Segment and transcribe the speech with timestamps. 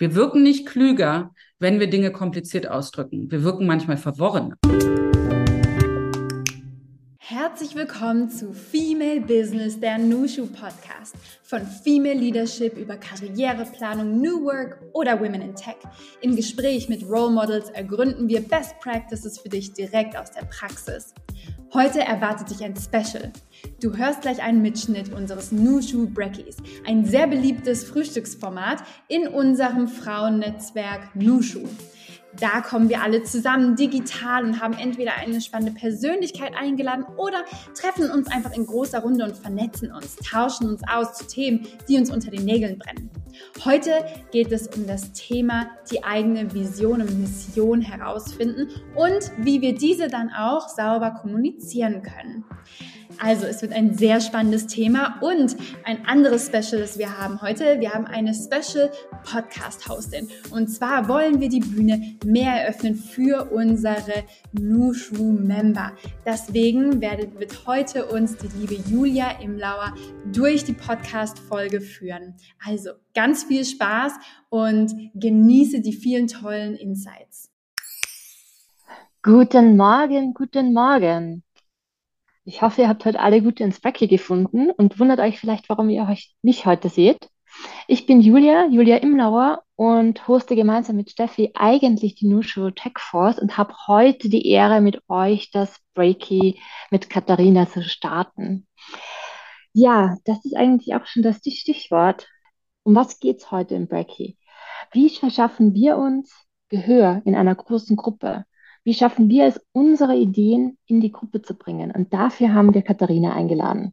[0.00, 3.30] Wir wirken nicht klüger, wenn wir Dinge kompliziert ausdrücken.
[3.30, 4.54] Wir wirken manchmal verworren.
[7.32, 11.14] Herzlich willkommen zu Female Business, der Nushu Podcast.
[11.44, 15.76] Von Female Leadership über Karriereplanung, New Work oder Women in Tech.
[16.22, 21.14] Im Gespräch mit Role Models ergründen wir Best Practices für dich direkt aus der Praxis.
[21.72, 23.30] Heute erwartet dich ein Special.
[23.80, 31.14] Du hörst gleich einen Mitschnitt unseres Nushu Breckies, ein sehr beliebtes Frühstücksformat in unserem Frauennetzwerk
[31.14, 31.68] Nushu.
[32.38, 37.44] Da kommen wir alle zusammen digital und haben entweder eine spannende Persönlichkeit eingeladen oder
[37.74, 41.96] treffen uns einfach in großer Runde und vernetzen uns, tauschen uns aus zu Themen, die
[41.98, 43.10] uns unter den Nägeln brennen.
[43.64, 43.90] Heute
[44.32, 50.08] geht es um das Thema die eigene Vision und Mission herausfinden und wie wir diese
[50.08, 52.44] dann auch sauber kommunizieren können.
[53.18, 57.80] Also es wird ein sehr spannendes Thema und ein anderes Special, das wir haben heute.
[57.80, 58.90] Wir haben eine Special
[59.24, 65.92] Podcast Hostin und zwar wollen wir die Bühne mehr eröffnen für unsere Nushu Member.
[66.24, 69.94] Deswegen wird heute uns die liebe Julia Imlauer
[70.32, 72.34] durch die Podcast Folge führen.
[72.64, 74.12] Also ganz viel Spaß
[74.48, 77.50] und genieße die vielen tollen Insights.
[79.22, 81.42] Guten Morgen, guten Morgen.
[82.50, 85.88] Ich hoffe, ihr habt heute alle gut ins Backe gefunden und wundert euch vielleicht, warum
[85.88, 87.28] ihr euch nicht heute seht.
[87.86, 93.38] Ich bin Julia, Julia Imlauer und hoste gemeinsam mit Steffi eigentlich die Nushu Tech Force
[93.38, 96.58] und habe heute die Ehre, mit euch das Breaky
[96.90, 98.66] mit Katharina zu starten.
[99.72, 102.26] Ja, das ist eigentlich auch schon das Stichwort.
[102.82, 104.36] Um was geht es heute im Breaky?
[104.90, 106.34] Wie verschaffen wir uns
[106.68, 108.44] Gehör in einer großen Gruppe?
[108.82, 111.90] Wie schaffen wir es, unsere Ideen in die Gruppe zu bringen?
[111.90, 113.92] Und dafür haben wir Katharina eingeladen.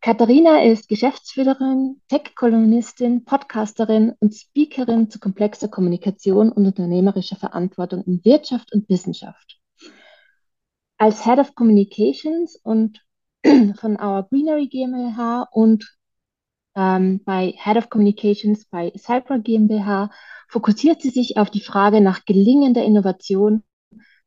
[0.00, 8.72] Katharina ist Geschäftsführerin, Tech-Kolumnistin, Podcasterin und Speakerin zu komplexer Kommunikation und unternehmerischer Verantwortung in Wirtschaft
[8.72, 9.58] und Wissenschaft.
[10.98, 13.04] Als Head of Communications und
[13.44, 15.96] von Our Greenery GmbH und
[16.76, 20.10] ähm, bei Head of Communications bei Cypher GmbH
[20.48, 23.64] fokussiert sie sich auf die Frage nach gelingender Innovation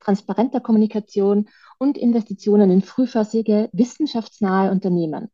[0.02, 1.48] transparenter Kommunikation
[1.80, 5.30] und Investitionen in frühphasige, wissenschaftsnahe Unternehmen.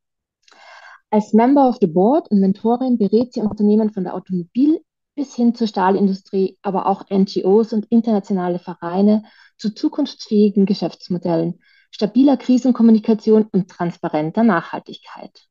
[1.09, 4.81] Als Member of the Board und Mentorin berät sie Unternehmen von der Automobil-
[5.16, 9.23] bis hin zur Stahlindustrie, aber auch NGOs und internationale Vereine
[9.57, 15.47] zu zukunftsfähigen Geschäftsmodellen, stabiler Krisenkommunikation und transparenter Nachhaltigkeit.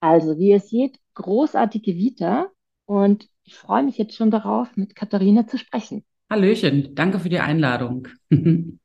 [0.00, 2.48] Also, wie ihr seht, großartige Vita
[2.84, 6.04] und ich freue mich jetzt schon darauf, mit Katharina zu sprechen.
[6.30, 8.08] Hallöchen, danke für die Einladung.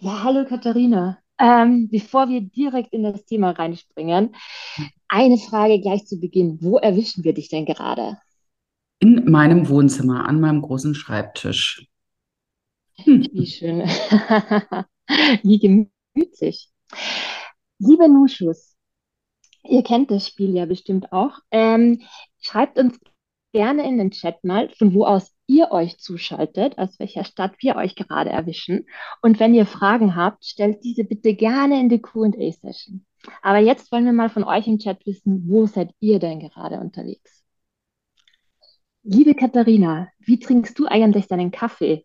[0.00, 1.18] Ja, hallo Katharina.
[1.38, 4.34] Ähm, bevor wir direkt in das Thema reinspringen,
[5.08, 6.58] eine Frage gleich zu Beginn.
[6.60, 8.18] Wo erwischen wir dich denn gerade?
[8.98, 11.86] In meinem Wohnzimmer, an meinem großen Schreibtisch.
[13.04, 13.26] Hm.
[13.32, 13.80] Wie schön.
[15.42, 16.68] Wie gemütlich.
[17.78, 18.74] Liebe Nuschus,
[19.64, 21.38] ihr kennt das Spiel ja bestimmt auch.
[21.50, 22.02] Ähm,
[22.40, 22.98] schreibt uns
[23.56, 27.76] gerne in den Chat mal, von wo aus ihr euch zuschaltet, aus welcher Stadt wir
[27.76, 28.84] euch gerade erwischen.
[29.22, 33.06] Und wenn ihr Fragen habt, stellt diese bitte gerne in die QA-Session.
[33.40, 36.78] Aber jetzt wollen wir mal von euch im Chat wissen, wo seid ihr denn gerade
[36.78, 37.42] unterwegs?
[39.04, 42.04] Liebe Katharina, wie trinkst du eigentlich deinen Kaffee?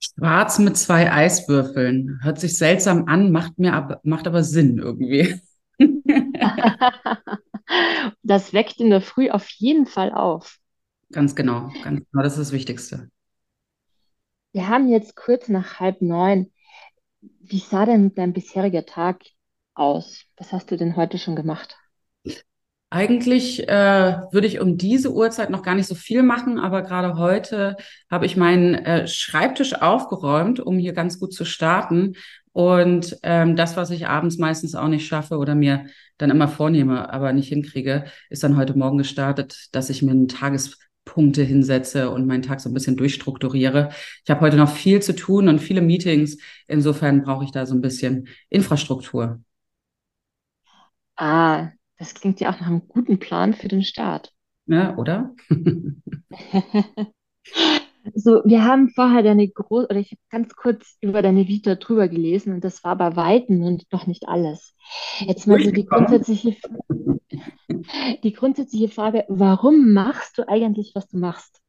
[0.00, 2.20] Schwarz mit zwei Eiswürfeln.
[2.22, 5.42] Hört sich seltsam an, macht mir aber, macht aber Sinn irgendwie.
[8.22, 10.58] das weckt in der Früh auf jeden Fall auf.
[11.12, 13.10] Ganz genau, ganz genau, das ist das Wichtigste.
[14.52, 16.52] Wir haben jetzt kurz nach halb neun.
[17.20, 19.22] Wie sah denn dein bisheriger Tag
[19.74, 20.24] aus?
[20.36, 21.76] Was hast du denn heute schon gemacht?
[22.90, 27.16] Eigentlich äh, würde ich um diese Uhrzeit noch gar nicht so viel machen, aber gerade
[27.18, 27.76] heute
[28.08, 32.14] habe ich meinen äh, Schreibtisch aufgeräumt, um hier ganz gut zu starten.
[32.52, 35.86] Und ähm, das, was ich abends meistens auch nicht schaffe oder mir
[36.18, 40.28] dann immer vornehme, aber nicht hinkriege, ist dann heute Morgen gestartet, dass ich mir einen
[40.28, 43.90] Tages Punkte hinsetze und meinen Tag so ein bisschen durchstrukturiere.
[44.24, 46.38] Ich habe heute noch viel zu tun und viele Meetings.
[46.68, 49.40] Insofern brauche ich da so ein bisschen Infrastruktur.
[51.16, 54.32] Ah, das klingt ja auch nach einem guten Plan für den Start.
[54.66, 55.34] Ja, oder?
[58.12, 62.08] So, wir haben vorher deine große, oder ich habe ganz kurz über deine Vita drüber
[62.08, 64.74] gelesen und das war bei Weitem und noch nicht alles.
[65.20, 66.54] Jetzt mal so die grundsätzliche,
[68.22, 71.62] die grundsätzliche Frage, warum machst du eigentlich, was du machst?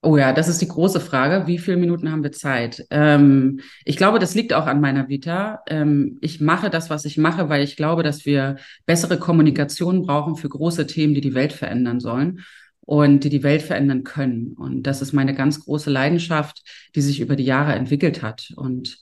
[0.00, 1.48] Oh ja, das ist die große Frage.
[1.48, 2.86] Wie viele Minuten haben wir Zeit?
[2.90, 5.60] Ähm, ich glaube, das liegt auch an meiner Vita.
[5.68, 8.56] Ähm, ich mache das, was ich mache, weil ich glaube, dass wir
[8.86, 12.44] bessere Kommunikation brauchen für große Themen, die die Welt verändern sollen
[12.80, 14.54] und die die Welt verändern können.
[14.56, 16.62] Und das ist meine ganz große Leidenschaft,
[16.94, 18.52] die sich über die Jahre entwickelt hat.
[18.54, 19.00] Und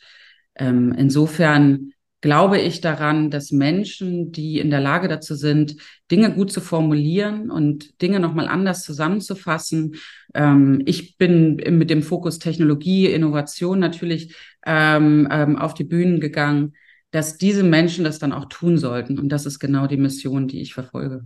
[0.54, 5.76] ähm, insofern glaube ich daran, dass Menschen, die in der Lage dazu sind,
[6.10, 9.94] Dinge gut zu formulieren und Dinge nochmal anders zusammenzufassen.
[10.36, 16.74] Ähm, ich bin mit dem Fokus Technologie, Innovation natürlich ähm, ähm, auf die Bühnen gegangen,
[17.10, 19.18] dass diese Menschen das dann auch tun sollten.
[19.18, 21.24] Und das ist genau die Mission, die ich verfolge.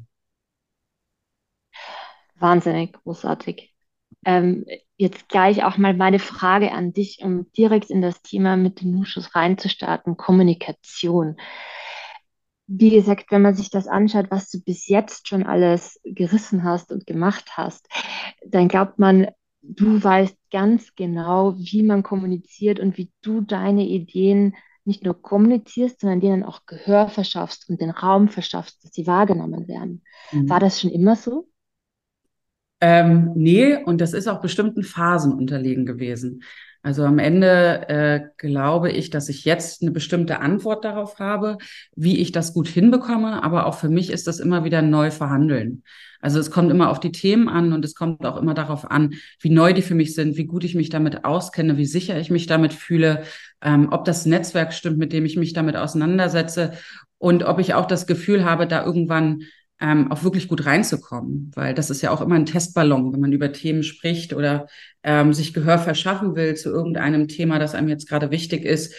[2.39, 3.75] Wahnsinnig großartig.
[4.25, 4.65] Ähm,
[4.97, 8.93] jetzt gleich auch mal meine Frage an dich, um direkt in das Thema mit den
[8.93, 11.37] Nuschus reinzustarten, Kommunikation.
[12.73, 16.93] Wie gesagt, wenn man sich das anschaut, was du bis jetzt schon alles gerissen hast
[16.93, 17.89] und gemacht hast,
[18.47, 19.27] dann glaubt man,
[19.61, 26.01] du weißt ganz genau, wie man kommuniziert und wie du deine Ideen nicht nur kommunizierst,
[26.01, 30.05] sondern denen auch Gehör verschaffst und den Raum verschaffst, dass sie wahrgenommen werden.
[30.31, 30.49] Mhm.
[30.49, 31.49] War das schon immer so?
[32.81, 36.43] Ähm, nee, und das ist auch bestimmten Phasen unterlegen gewesen.
[36.83, 41.59] Also am Ende äh, glaube ich, dass ich jetzt eine bestimmte Antwort darauf habe,
[41.95, 43.43] wie ich das gut hinbekomme.
[43.43, 45.83] Aber auch für mich ist das immer wieder neu verhandeln.
[46.23, 49.15] Also es kommt immer auf die Themen an und es kommt auch immer darauf an,
[49.41, 52.31] wie neu die für mich sind, wie gut ich mich damit auskenne, wie sicher ich
[52.31, 53.25] mich damit fühle,
[53.63, 56.73] ähm, ob das Netzwerk stimmt, mit dem ich mich damit auseinandersetze
[57.19, 59.43] und ob ich auch das Gefühl habe, da irgendwann
[59.81, 63.33] ähm, auch wirklich gut reinzukommen, weil das ist ja auch immer ein Testballon, wenn man
[63.33, 64.67] über Themen spricht oder
[65.03, 68.95] ähm, sich Gehör verschaffen will zu irgendeinem Thema, das einem jetzt gerade wichtig ist.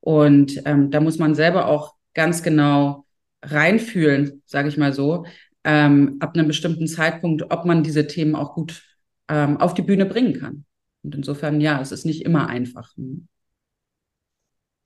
[0.00, 3.06] Und ähm, da muss man selber auch ganz genau
[3.42, 5.24] reinfühlen, sage ich mal so,
[5.64, 8.82] ähm, ab einem bestimmten Zeitpunkt, ob man diese Themen auch gut
[9.28, 10.64] ähm, auf die Bühne bringen kann.
[11.02, 12.92] Und insofern, ja, es ist nicht immer einfach.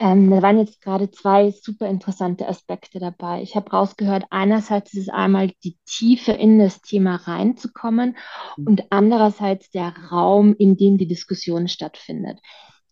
[0.00, 3.43] Ähm, da waren jetzt gerade zwei super interessante Aspekte dabei.
[3.43, 8.17] Ich habe rausgehört, einerseits ist es einmal die Tiefe in das Thema reinzukommen
[8.56, 8.67] mhm.
[8.67, 12.38] und andererseits der Raum, in dem die Diskussion stattfindet.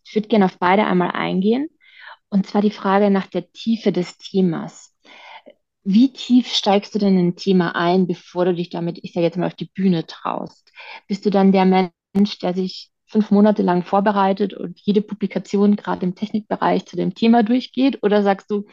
[0.05, 1.69] Ich würde gerne auf beide einmal eingehen.
[2.29, 4.95] Und zwar die Frage nach der Tiefe des Themas.
[5.83, 9.25] Wie tief steigst du denn in ein Thema ein, bevor du dich damit, ich sage
[9.25, 10.71] jetzt mal, auf die Bühne traust?
[11.07, 16.05] Bist du dann der Mensch, der sich fünf Monate lang vorbereitet und jede Publikation gerade
[16.05, 17.99] im Technikbereich zu dem Thema durchgeht?
[18.03, 18.65] Oder sagst du,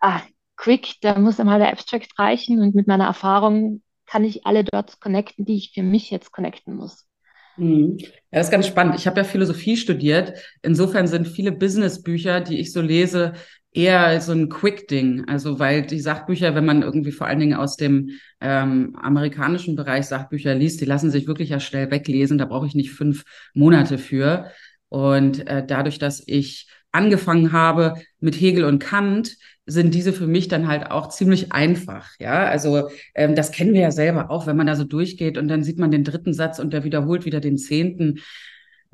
[0.00, 0.20] ah,
[0.56, 5.00] quick, da muss einmal der Abstract reichen und mit meiner Erfahrung kann ich alle dort
[5.00, 7.06] connecten, die ich für mich jetzt connecten muss?
[7.56, 7.98] Mhm.
[7.98, 8.94] Ja, das ist ganz spannend.
[8.96, 10.32] Ich habe ja Philosophie studiert.
[10.62, 13.34] Insofern sind viele Businessbücher, die ich so lese,
[13.72, 15.24] eher so ein Quick-Ding.
[15.28, 18.10] Also weil die Sachbücher, wenn man irgendwie vor allen Dingen aus dem
[18.40, 22.38] ähm, amerikanischen Bereich Sachbücher liest, die lassen sich wirklich ja schnell weglesen.
[22.38, 23.24] Da brauche ich nicht fünf
[23.54, 24.50] Monate für.
[24.88, 30.48] Und äh, dadurch, dass ich angefangen habe mit Hegel und Kant, sind diese für mich
[30.48, 32.10] dann halt auch ziemlich einfach.
[32.18, 35.48] Ja, also ähm, das kennen wir ja selber auch, wenn man da so durchgeht und
[35.48, 38.20] dann sieht man den dritten Satz und der wiederholt wieder den zehnten.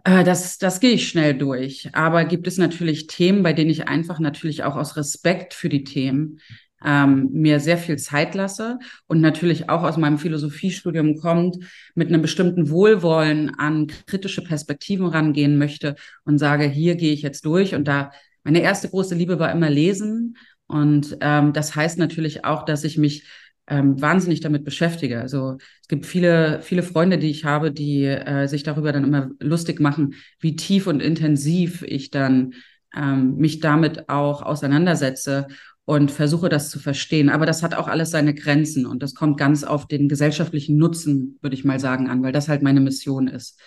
[0.09, 1.91] Äh, das, das gehe ich schnell durch.
[1.93, 5.85] Aber gibt es natürlich Themen, bei denen ich einfach natürlich auch aus Respekt für die
[5.85, 6.41] Themen
[6.83, 11.59] ähm, mir sehr viel Zeit lasse und natürlich auch aus meinem Philosophiestudium kommt,
[11.95, 17.45] mit einem bestimmten Wohlwollen an kritische Perspektiven rangehen möchte und sage, hier gehe ich jetzt
[17.45, 17.75] durch.
[17.75, 18.13] Und da
[18.45, 20.37] meine erste große Liebe war immer Lesen.
[20.69, 23.25] Und ähm, das heißt natürlich auch, dass ich mich
[23.69, 25.21] ähm, wahnsinnig damit beschäftige.
[25.21, 29.31] Also es gibt viele, viele Freunde, die ich habe, die äh, sich darüber dann immer
[29.41, 32.55] lustig machen, wie tief und intensiv ich dann
[32.97, 35.47] ähm, mich damit auch auseinandersetze
[35.85, 37.29] und versuche das zu verstehen.
[37.29, 41.39] Aber das hat auch alles seine Grenzen und das kommt ganz auf den gesellschaftlichen Nutzen,
[41.43, 43.61] würde ich mal sagen, an, weil das halt meine Mission ist.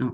[0.00, 0.12] Ja.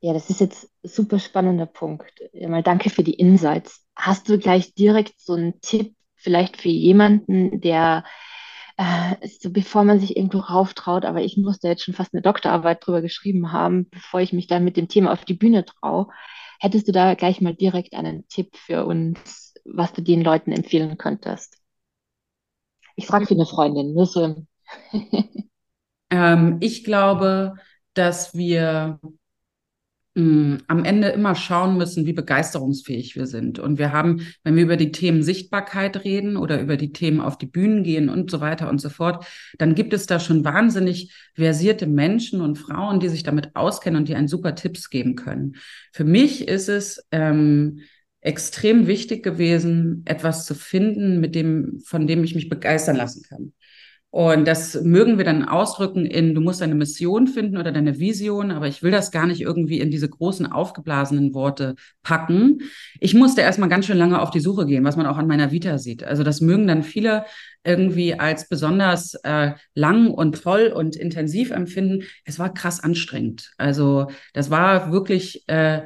[0.00, 2.12] Ja, das ist jetzt ein super spannender Punkt.
[2.34, 3.86] Mal danke für die Insights.
[3.94, 8.04] Hast du gleich direkt so einen Tipp, vielleicht für jemanden, der
[8.76, 12.84] äh, so bevor man sich irgendwo rauftraut, aber ich musste jetzt schon fast eine Doktorarbeit
[12.84, 16.08] drüber geschrieben haben, bevor ich mich dann mit dem Thema auf die Bühne traue.
[16.58, 20.96] Hättest du da gleich mal direkt einen Tipp für uns, was du den Leuten empfehlen
[20.96, 21.58] könntest?
[22.96, 24.46] Ich frage für eine Freundin, nur so.
[26.10, 27.54] ähm, ich glaube,
[27.94, 29.00] dass wir
[30.14, 33.58] am Ende immer schauen müssen, wie begeisterungsfähig wir sind.
[33.58, 37.38] Und wir haben, wenn wir über die Themen Sichtbarkeit reden oder über die Themen auf
[37.38, 39.24] die Bühnen gehen und so weiter und so fort,
[39.58, 44.08] dann gibt es da schon wahnsinnig versierte Menschen und Frauen, die sich damit auskennen und
[44.08, 45.56] die einen super Tipps geben können.
[45.92, 47.80] Für mich ist es ähm,
[48.20, 53.52] extrem wichtig gewesen, etwas zu finden, mit dem, von dem ich mich begeistern lassen kann.
[54.12, 58.50] Und das mögen wir dann ausdrücken in, du musst deine Mission finden oder deine Vision,
[58.50, 62.58] aber ich will das gar nicht irgendwie in diese großen aufgeblasenen Worte packen.
[63.00, 65.50] Ich musste erstmal ganz schön lange auf die Suche gehen, was man auch an meiner
[65.50, 66.04] Vita sieht.
[66.04, 67.24] Also das mögen dann viele
[67.64, 72.02] irgendwie als besonders äh, lang und toll und intensiv empfinden.
[72.26, 73.52] Es war krass anstrengend.
[73.56, 75.84] Also das war wirklich äh,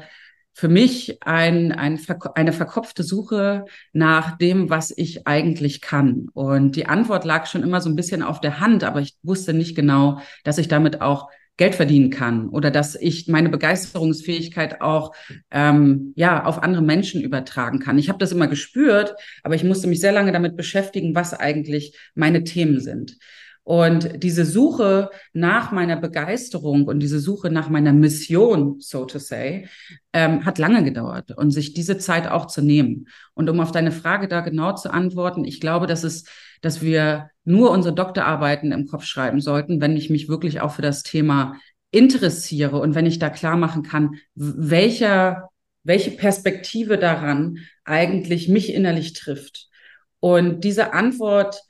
[0.56, 2.00] für mich ein, ein,
[2.34, 6.28] eine verkopfte Suche nach dem, was ich eigentlich kann.
[6.32, 9.52] Und die Antwort lag schon immer so ein bisschen auf der Hand, aber ich wusste
[9.52, 15.14] nicht genau, dass ich damit auch Geld verdienen kann oder dass ich meine Begeisterungsfähigkeit auch
[15.50, 17.98] ähm, ja auf andere Menschen übertragen kann.
[17.98, 21.98] Ich habe das immer gespürt, aber ich musste mich sehr lange damit beschäftigen, was eigentlich
[22.14, 23.18] meine Themen sind.
[23.66, 29.66] Und diese Suche nach meiner Begeisterung und diese Suche nach meiner Mission, so to say,
[30.12, 33.08] ähm, hat lange gedauert und sich diese Zeit auch zu nehmen.
[33.34, 36.26] Und um auf deine Frage da genau zu antworten, ich glaube, dass es,
[36.60, 40.82] dass wir nur unsere Doktorarbeiten im Kopf schreiben sollten, wenn ich mich wirklich auch für
[40.82, 41.56] das Thema
[41.90, 45.48] interessiere und wenn ich da klar machen kann, welcher,
[45.82, 49.66] welche Perspektive daran eigentlich mich innerlich trifft.
[50.20, 51.65] Und diese Antwort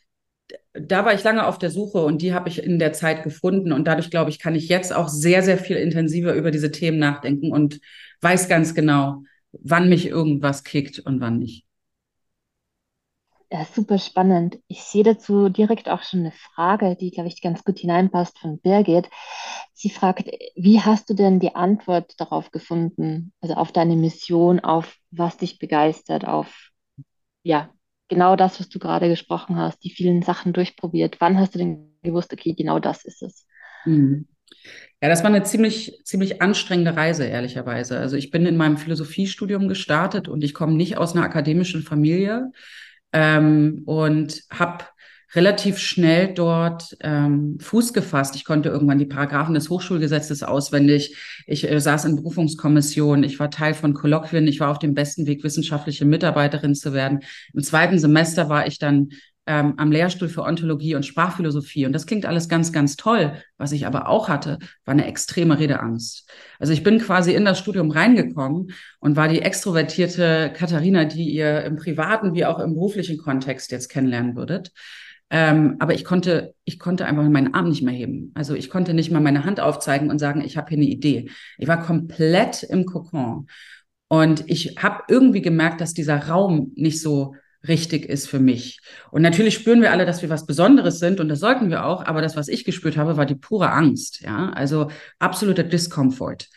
[0.80, 3.72] da war ich lange auf der Suche und die habe ich in der Zeit gefunden.
[3.72, 6.98] Und dadurch, glaube ich, kann ich jetzt auch sehr, sehr viel intensiver über diese Themen
[6.98, 7.80] nachdenken und
[8.20, 11.66] weiß ganz genau, wann mich irgendwas kickt und wann nicht.
[13.50, 14.58] Ja, super spannend.
[14.66, 18.58] Ich sehe dazu direkt auch schon eine Frage, die, glaube ich, ganz gut hineinpasst von
[18.60, 19.08] Birgit.
[19.72, 24.96] Sie fragt, wie hast du denn die Antwort darauf gefunden, also auf deine Mission, auf
[25.12, 26.70] was dich begeistert, auf
[27.44, 27.70] ja,
[28.08, 31.16] genau das, was du gerade gesprochen hast, die vielen Sachen durchprobiert.
[31.20, 33.46] Wann hast du denn gewusst, okay, genau das ist es?
[33.84, 34.26] Mhm.
[35.02, 37.98] Ja, das war eine ziemlich, ziemlich anstrengende Reise, ehrlicherweise.
[37.98, 42.50] Also ich bin in meinem Philosophiestudium gestartet und ich komme nicht aus einer akademischen Familie
[43.12, 44.84] ähm, und habe
[45.36, 48.34] relativ schnell dort ähm, Fuß gefasst.
[48.34, 51.16] Ich konnte irgendwann die Paragraphen des Hochschulgesetzes auswendig.
[51.46, 53.22] Ich äh, saß in Berufungskommissionen.
[53.22, 54.48] Ich war Teil von Kolloquien.
[54.48, 57.20] Ich war auf dem besten Weg, wissenschaftliche Mitarbeiterin zu werden.
[57.52, 59.10] Im zweiten Semester war ich dann
[59.46, 61.86] ähm, am Lehrstuhl für Ontologie und Sprachphilosophie.
[61.86, 63.34] Und das klingt alles ganz, ganz toll.
[63.58, 66.28] Was ich aber auch hatte, war eine extreme Redeangst.
[66.58, 71.62] Also ich bin quasi in das Studium reingekommen und war die extrovertierte Katharina, die ihr
[71.62, 74.72] im privaten wie auch im beruflichen Kontext jetzt kennenlernen würdet.
[75.28, 78.30] Ähm, aber ich konnte, ich konnte einfach meinen Arm nicht mehr heben.
[78.34, 81.30] Also ich konnte nicht mal meine Hand aufzeigen und sagen, ich habe hier eine Idee.
[81.58, 83.48] Ich war komplett im Kokon.
[84.08, 87.34] Und ich habe irgendwie gemerkt, dass dieser Raum nicht so
[87.66, 88.80] richtig ist für mich.
[89.10, 92.04] Und natürlich spüren wir alle, dass wir was Besonderes sind und das sollten wir auch.
[92.06, 94.20] Aber das, was ich gespürt habe, war die pure Angst.
[94.22, 96.48] Ja, also absoluter Discomfort.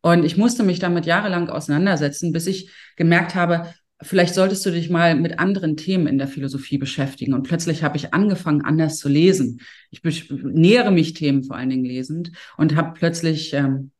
[0.00, 3.72] Und ich musste mich damit jahrelang auseinandersetzen, bis ich gemerkt habe,
[4.02, 7.34] vielleicht solltest du dich mal mit anderen Themen in der Philosophie beschäftigen.
[7.34, 9.60] Und plötzlich habe ich angefangen, anders zu lesen.
[9.90, 10.02] Ich
[10.42, 13.92] nähere mich Themen vor allen Dingen lesend und habe plötzlich ähm,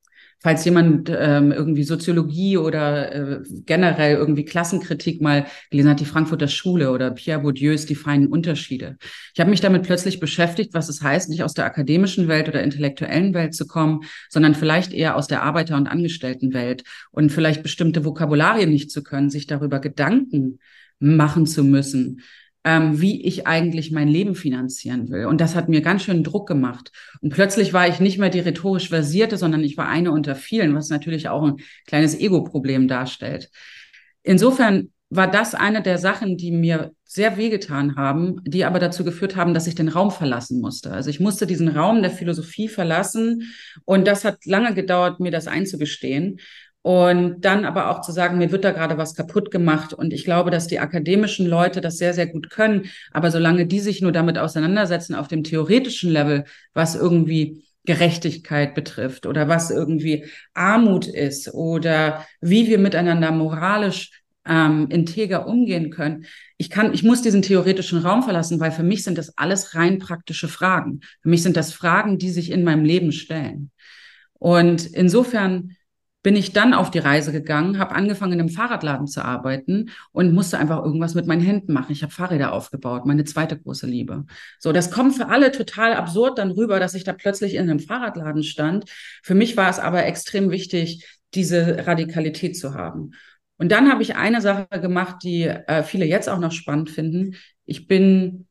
[0.45, 6.49] falls jemand ähm, irgendwie Soziologie oder äh, generell irgendwie Klassenkritik mal gelesen hat, die Frankfurter
[6.49, 8.99] Schule oder Pierre Bourdieus Die feinen Unterschiede.
[9.33, 12.63] Ich habe mich damit plötzlich beschäftigt, was es heißt, nicht aus der akademischen Welt oder
[12.63, 18.05] intellektuellen Welt zu kommen, sondern vielleicht eher aus der Arbeiter- und Angestelltenwelt und vielleicht bestimmte
[18.05, 20.59] Vokabularien nicht zu können, sich darüber Gedanken
[20.99, 22.21] machen zu müssen,
[22.65, 25.27] ähm, wie ich eigentlich mein Leben finanzieren will.
[25.27, 26.93] Und das hat mir ganz schön Druck gemacht.
[27.21, 30.75] Und plötzlich war ich nicht mehr die rhetorisch versierte, sondern ich war eine unter vielen,
[30.75, 31.57] was natürlich auch ein
[31.87, 33.51] kleines Ego-Problem darstellt.
[34.23, 39.37] Insofern war das eine der Sachen, die mir sehr wehgetan haben, die aber dazu geführt
[39.37, 40.91] haben, dass ich den Raum verlassen musste.
[40.91, 43.55] Also ich musste diesen Raum der Philosophie verlassen
[43.85, 46.41] und das hat lange gedauert, mir das einzugestehen.
[46.85, 49.95] Und dann aber auch zu sagen, mir wird da gerade was kaputt gemacht.
[49.95, 52.91] Und ich glaube, dass die akademischen Leute das sehr, sehr gut können.
[53.11, 59.25] Aber solange die sich nur damit auseinandersetzen auf dem theoretischen Level, was irgendwie Gerechtigkeit betrifft
[59.25, 64.11] oder was irgendwie Armut ist oder wie wir miteinander moralisch
[64.47, 66.27] ähm, integer umgehen können.
[66.59, 70.01] Ich kann, ich muss diesen theoretischen Raum verlassen, weil für mich sind das alles rein
[70.01, 71.01] praktische Fragen.
[71.23, 73.71] Für mich sind das Fragen, die sich in meinem Leben stellen.
[74.35, 75.71] Und insofern
[76.25, 80.33] bin ich dann auf die Reise gegangen, habe angefangen, in einem Fahrradladen zu arbeiten und
[80.33, 81.93] musste einfach irgendwas mit meinen Händen machen.
[81.93, 84.25] Ich habe Fahrräder aufgebaut, meine zweite große Liebe.
[84.59, 87.79] So, das kommt für alle total absurd dann rüber, dass ich da plötzlich in einem
[87.79, 88.87] Fahrradladen stand.
[89.23, 93.11] Für mich war es aber extrem wichtig, diese Radikalität zu haben.
[93.59, 97.37] Und dann habe ich eine Sache gemacht, die äh, viele jetzt auch noch spannend finden.
[97.67, 98.47] Ich bin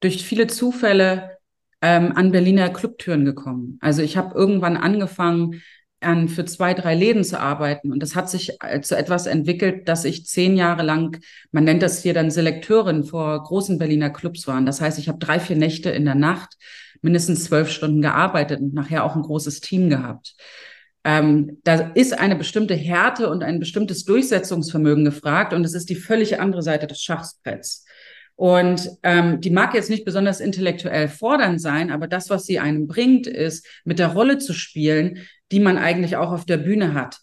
[0.00, 1.36] durch viele Zufälle
[1.82, 3.76] ähm, an Berliner Clubtüren gekommen.
[3.82, 5.60] Also ich habe irgendwann angefangen,
[6.00, 7.92] an für zwei, drei Läden zu arbeiten.
[7.92, 12.02] Und das hat sich zu etwas entwickelt, dass ich zehn Jahre lang, man nennt das
[12.02, 14.66] hier dann Selekteurin vor großen Berliner Clubs waren.
[14.66, 16.56] Das heißt, ich habe drei, vier Nächte in der Nacht
[17.02, 20.34] mindestens zwölf Stunden gearbeitet und nachher auch ein großes Team gehabt.
[21.04, 25.94] Ähm, da ist eine bestimmte Härte und ein bestimmtes Durchsetzungsvermögen gefragt und es ist die
[25.94, 27.84] völlig andere Seite des Schachbretts.
[28.34, 32.86] Und ähm, die mag jetzt nicht besonders intellektuell fordernd sein, aber das, was sie einem
[32.86, 37.18] bringt, ist, mit der Rolle zu spielen, die man eigentlich auch auf der Bühne hat.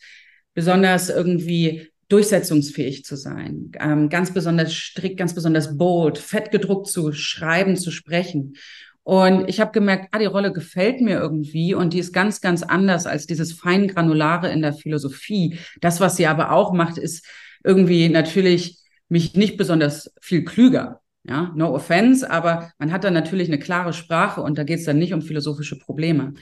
[0.54, 7.12] Besonders irgendwie durchsetzungsfähig zu sein, ähm, ganz besonders strikt, ganz besonders bold, fett gedruckt zu
[7.12, 8.56] schreiben, zu sprechen.
[9.04, 12.64] Und ich habe gemerkt, ah, die Rolle gefällt mir irgendwie und die ist ganz, ganz
[12.64, 15.60] anders als dieses feingranulare in der Philosophie.
[15.80, 17.28] Das, was sie aber auch macht, ist
[17.64, 21.02] irgendwie natürlich mich nicht besonders viel klüger.
[21.28, 24.86] Ja, no offense, aber man hat dann natürlich eine klare Sprache und da geht es
[24.86, 26.36] dann nicht um philosophische Probleme.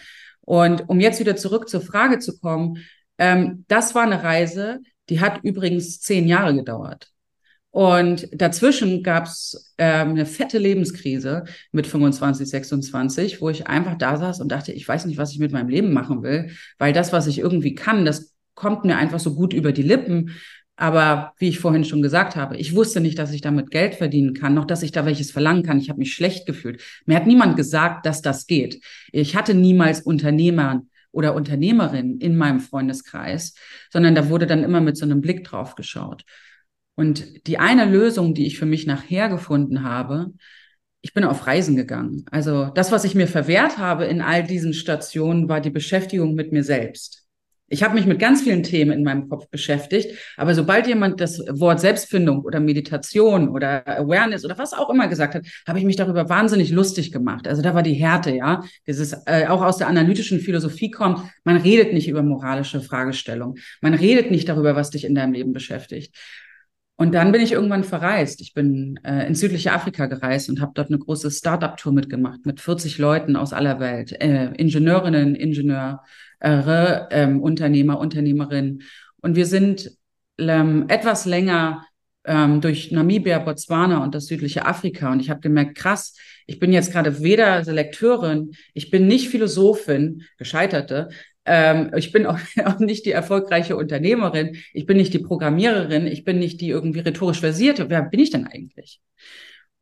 [0.45, 2.77] Und um jetzt wieder zurück zur Frage zu kommen,
[3.17, 7.09] ähm, das war eine Reise, die hat übrigens zehn Jahre gedauert.
[7.71, 14.17] Und dazwischen gab es ähm, eine fette Lebenskrise mit 25, 26, wo ich einfach da
[14.17, 17.11] saß und dachte, ich weiß nicht, was ich mit meinem Leben machen will, weil das,
[17.13, 20.35] was ich irgendwie kann, das kommt mir einfach so gut über die Lippen.
[20.75, 24.33] Aber wie ich vorhin schon gesagt habe, ich wusste nicht, dass ich damit Geld verdienen
[24.33, 25.79] kann, noch dass ich da welches verlangen kann.
[25.79, 26.81] Ich habe mich schlecht gefühlt.
[27.05, 28.83] Mir hat niemand gesagt, dass das geht.
[29.11, 33.53] Ich hatte niemals Unternehmer oder Unternehmerin in meinem Freundeskreis,
[33.91, 36.25] sondern da wurde dann immer mit so einem Blick drauf geschaut.
[36.95, 40.33] Und die eine Lösung, die ich für mich nachher gefunden habe,
[41.01, 42.25] ich bin auf Reisen gegangen.
[42.31, 46.51] Also das, was ich mir verwehrt habe in all diesen Stationen, war die Beschäftigung mit
[46.51, 47.22] mir selbst.
[47.73, 51.39] Ich habe mich mit ganz vielen Themen in meinem Kopf beschäftigt, aber sobald jemand das
[51.49, 55.95] Wort Selbstfindung oder Meditation oder Awareness oder was auch immer gesagt hat, habe ich mich
[55.95, 57.47] darüber wahnsinnig lustig gemacht.
[57.47, 61.21] Also da war die Härte, ja, dieses äh, auch aus der analytischen Philosophie kommt.
[61.45, 65.51] Man redet nicht über moralische Fragestellungen, man redet nicht darüber, was dich in deinem Leben
[65.51, 66.15] beschäftigt.
[66.95, 68.39] Und dann bin ich irgendwann verreist.
[68.39, 72.61] Ich bin äh, ins südliche Afrika gereist und habe dort eine große Startup-Tour mitgemacht mit
[72.61, 76.03] 40 Leuten aus aller Welt, äh, Ingenieurinnen, Ingenieur,
[76.43, 78.83] ähm, Unternehmer, Unternehmerinnen.
[79.21, 79.91] Und wir sind
[80.37, 81.85] ähm, etwas länger
[82.25, 85.11] ähm, durch Namibia, Botswana und das südliche Afrika.
[85.11, 90.23] Und ich habe gemerkt, krass, ich bin jetzt gerade weder Selekteurin, ich bin nicht Philosophin,
[90.37, 91.09] gescheiterte,
[91.45, 96.23] ähm, ich bin auch, auch nicht die erfolgreiche Unternehmerin, ich bin nicht die Programmiererin, ich
[96.23, 97.89] bin nicht die irgendwie rhetorisch versierte.
[97.89, 99.01] Wer bin ich denn eigentlich?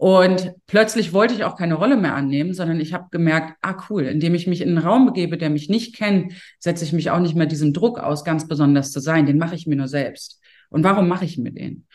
[0.01, 4.05] Und plötzlich wollte ich auch keine Rolle mehr annehmen, sondern ich habe gemerkt, ah cool,
[4.05, 7.19] indem ich mich in einen Raum begebe, der mich nicht kennt, setze ich mich auch
[7.19, 9.27] nicht mehr diesem Druck aus, ganz besonders zu sein.
[9.27, 10.41] Den mache ich mir nur selbst.
[10.71, 11.85] Und warum mache ich mir den?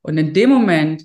[0.00, 1.04] Und in dem Moment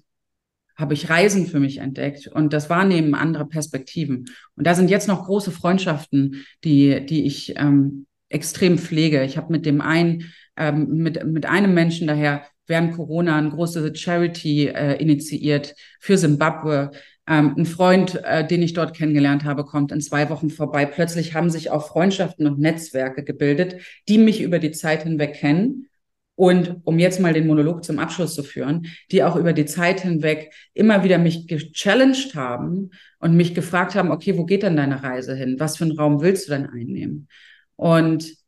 [0.78, 4.30] habe ich Reisen für mich entdeckt und das Wahrnehmen anderer Perspektiven.
[4.56, 9.26] Und da sind jetzt noch große Freundschaften, die, die ich ähm, extrem pflege.
[9.26, 13.96] Ich habe mit dem einen, ähm, mit, mit einem Menschen daher während Corona eine große
[13.96, 16.92] Charity äh, initiiert für Simbabwe.
[17.28, 20.86] Ähm, ein Freund, äh, den ich dort kennengelernt habe, kommt in zwei Wochen vorbei.
[20.86, 25.88] Plötzlich haben sich auch Freundschaften und Netzwerke gebildet, die mich über die Zeit hinweg kennen.
[26.36, 30.00] Und um jetzt mal den Monolog zum Abschluss zu führen, die auch über die Zeit
[30.02, 35.04] hinweg immer wieder mich gechallenged haben und mich gefragt haben, okay, wo geht denn deine
[35.04, 35.58] Reise hin?
[35.60, 37.28] Was für einen Raum willst du denn einnehmen?
[37.76, 38.39] Und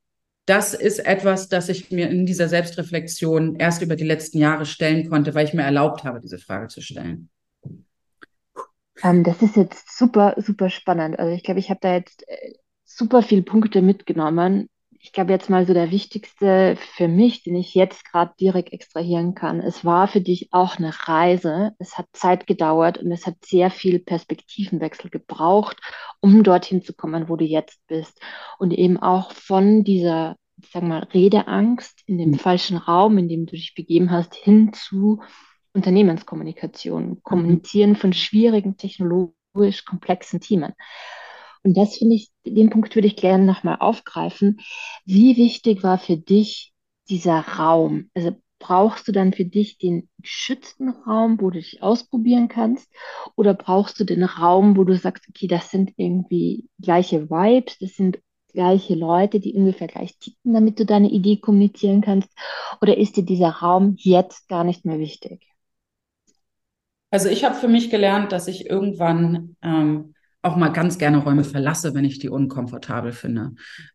[0.52, 5.10] das ist etwas, das ich mir in dieser Selbstreflexion erst über die letzten Jahre stellen
[5.10, 7.30] konnte, weil ich mir erlaubt habe, diese Frage zu stellen.
[9.02, 11.18] Ähm, das ist jetzt super, super spannend.
[11.18, 12.52] Also ich glaube, ich habe da jetzt äh,
[12.84, 14.68] super viele Punkte mitgenommen.
[15.00, 19.34] Ich glaube jetzt mal so der wichtigste für mich, den ich jetzt gerade direkt extrahieren
[19.34, 19.62] kann.
[19.62, 21.72] Es war für dich auch eine Reise.
[21.80, 25.78] Es hat Zeit gedauert und es hat sehr viel Perspektivenwechsel gebraucht,
[26.20, 28.20] um dorthin zu kommen, wo du jetzt bist.
[28.60, 30.36] Und eben auch von dieser
[30.72, 35.22] sag mal, Redeangst in dem falschen Raum, in dem du dich begeben hast, hin zu
[35.74, 37.24] Unternehmenskommunikation, mhm.
[37.24, 40.74] Kommunizieren von schwierigen, technologisch komplexen Themen.
[41.64, 44.60] Und das finde ich, den Punkt würde ich gerne nochmal aufgreifen.
[45.06, 46.74] Wie wichtig war für dich
[47.10, 48.10] dieser Raum?
[48.16, 52.90] Also brauchst du dann für dich den geschützten Raum, wo du dich ausprobieren kannst?
[53.36, 57.96] Oder brauchst du den Raum, wo du sagst, okay, das sind irgendwie gleiche Vibes, das
[57.96, 58.20] sind
[58.52, 62.30] gleiche Leute, die ungefähr gleich ticken, damit du deine Idee kommunizieren kannst?
[62.82, 65.42] Oder ist dir dieser Raum jetzt gar nicht mehr wichtig?
[67.10, 71.44] Also ich habe für mich gelernt, dass ich irgendwann ähm, auch mal ganz gerne Räume
[71.44, 73.52] verlasse, wenn ich die unkomfortabel finde.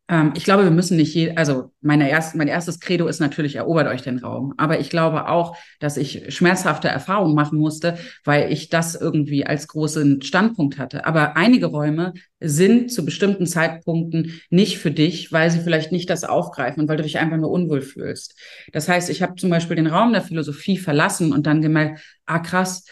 [0.09, 3.57] Ähm, ich glaube, wir müssen nicht je, also meine erst, mein erstes Credo ist natürlich,
[3.57, 4.55] erobert euch den Raum.
[4.57, 9.67] Aber ich glaube auch, dass ich schmerzhafte Erfahrungen machen musste, weil ich das irgendwie als
[9.67, 11.05] großen Standpunkt hatte.
[11.05, 16.23] Aber einige Räume sind zu bestimmten Zeitpunkten nicht für dich, weil sie vielleicht nicht das
[16.23, 18.39] aufgreifen und weil du dich einfach nur unwohl fühlst.
[18.73, 22.39] Das heißt, ich habe zum Beispiel den Raum der Philosophie verlassen und dann gemerkt, ah
[22.39, 22.85] krass,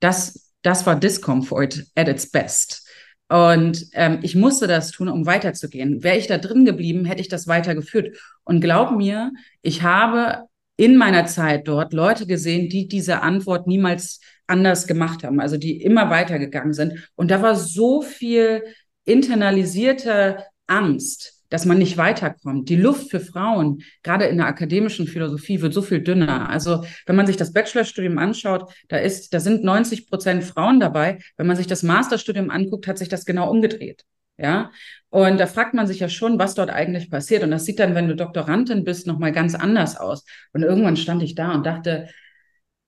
[0.00, 2.87] das, das war Discomfort at its best.
[3.28, 6.02] Und ähm, ich musste das tun, um weiterzugehen.
[6.02, 8.16] Wäre ich da drin geblieben, hätte ich das weitergeführt.
[8.44, 14.20] Und glaub mir, ich habe in meiner Zeit dort Leute gesehen, die diese Antwort niemals
[14.46, 17.10] anders gemacht haben, also die immer weitergegangen sind.
[17.16, 18.62] Und da war so viel
[19.04, 22.68] internalisierte Angst, dass man nicht weiterkommt.
[22.68, 26.48] Die Luft für Frauen, gerade in der akademischen Philosophie, wird so viel dünner.
[26.50, 31.18] Also wenn man sich das Bachelorstudium anschaut, da ist, da sind 90 Prozent Frauen dabei.
[31.36, 34.04] Wenn man sich das Masterstudium anguckt, hat sich das genau umgedreht.
[34.40, 34.70] Ja,
[35.10, 37.42] und da fragt man sich ja schon, was dort eigentlich passiert.
[37.42, 40.24] Und das sieht dann, wenn du Doktorandin bist, nochmal ganz anders aus.
[40.52, 42.08] Und irgendwann stand ich da und dachte,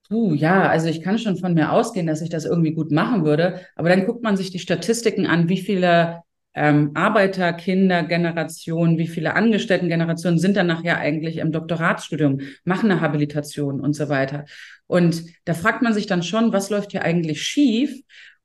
[0.09, 3.25] puh, ja, also ich kann schon von mir ausgehen, dass ich das irgendwie gut machen
[3.25, 3.61] würde.
[3.77, 6.23] Aber dann guckt man sich die Statistiken an, wie viele
[6.55, 13.95] ähm, Arbeiterkindergenerationen, wie viele Angestelltengenerationen sind dann nachher eigentlich im Doktoratsstudium, machen eine Habilitation und
[13.95, 14.45] so weiter.
[14.87, 18.01] Und da fragt man sich dann schon, was läuft hier eigentlich schief?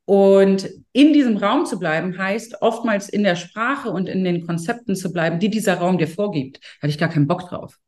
[0.05, 4.95] Und in diesem Raum zu bleiben, heißt oftmals in der Sprache und in den Konzepten
[4.95, 6.57] zu bleiben, die dieser Raum dir vorgibt.
[6.57, 7.79] Da hatte ich gar keinen Bock drauf.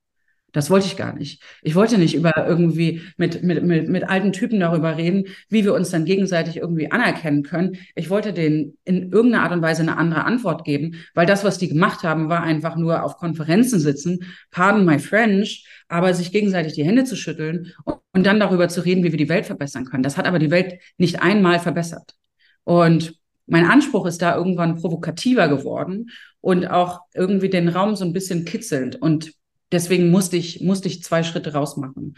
[0.58, 1.44] Das wollte ich gar nicht.
[1.62, 5.76] Ich wollte nicht über irgendwie mit, mit, mit, mit alten Typen darüber reden, wie wir
[5.76, 7.78] uns dann gegenseitig irgendwie anerkennen können.
[7.94, 11.60] Ich wollte denen in irgendeiner Art und Weise eine andere Antwort geben, weil das, was
[11.60, 16.74] die gemacht haben, war einfach nur auf Konferenzen sitzen, pardon my French, aber sich gegenseitig
[16.74, 19.86] die Hände zu schütteln und, und dann darüber zu reden, wie wir die Welt verbessern
[19.86, 20.02] können.
[20.02, 22.16] Das hat aber die Welt nicht einmal verbessert.
[22.64, 23.14] Und
[23.46, 26.10] mein Anspruch ist da irgendwann provokativer geworden
[26.42, 28.96] und auch irgendwie den Raum so ein bisschen kitzelnd.
[29.00, 29.37] Und
[29.72, 32.16] deswegen musste ich, musste ich zwei Schritte rausmachen.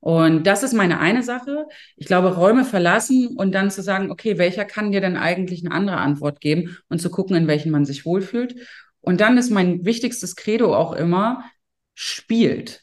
[0.00, 1.66] Und das ist meine eine Sache.
[1.96, 5.72] Ich glaube, Räume verlassen und dann zu sagen, okay, welcher kann dir denn eigentlich eine
[5.72, 8.56] andere Antwort geben und zu gucken, in welchen man sich wohlfühlt.
[9.00, 11.44] Und dann ist mein wichtigstes Credo auch immer,
[11.94, 12.82] spielt.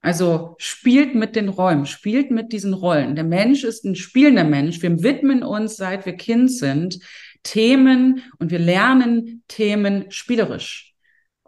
[0.00, 3.16] Also spielt mit den Räumen, spielt mit diesen Rollen.
[3.16, 4.82] Der Mensch ist ein spielender Mensch.
[4.82, 6.98] Wir widmen uns, seit wir Kind sind,
[7.42, 10.87] Themen und wir lernen Themen spielerisch.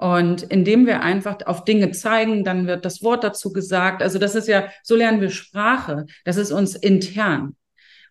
[0.00, 4.02] Und indem wir einfach auf Dinge zeigen, dann wird das Wort dazu gesagt.
[4.02, 6.06] Also das ist ja, so lernen wir Sprache.
[6.24, 7.54] Das ist uns intern.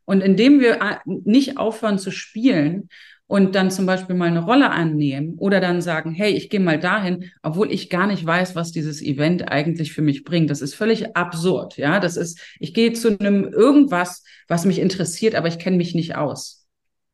[0.05, 2.89] Und indem wir äh, nicht aufhören zu spielen
[3.25, 6.79] und dann zum Beispiel mal eine Rolle annehmen oder dann sagen, hey, ich gehe mal
[6.79, 10.51] dahin, obwohl ich gar nicht weiß, was dieses Event eigentlich für mich bringt.
[10.51, 11.77] Das ist völlig absurd.
[11.77, 15.95] Ja, das ist, ich gehe zu einem irgendwas, was mich interessiert, aber ich kenne mich
[15.95, 16.58] nicht aus.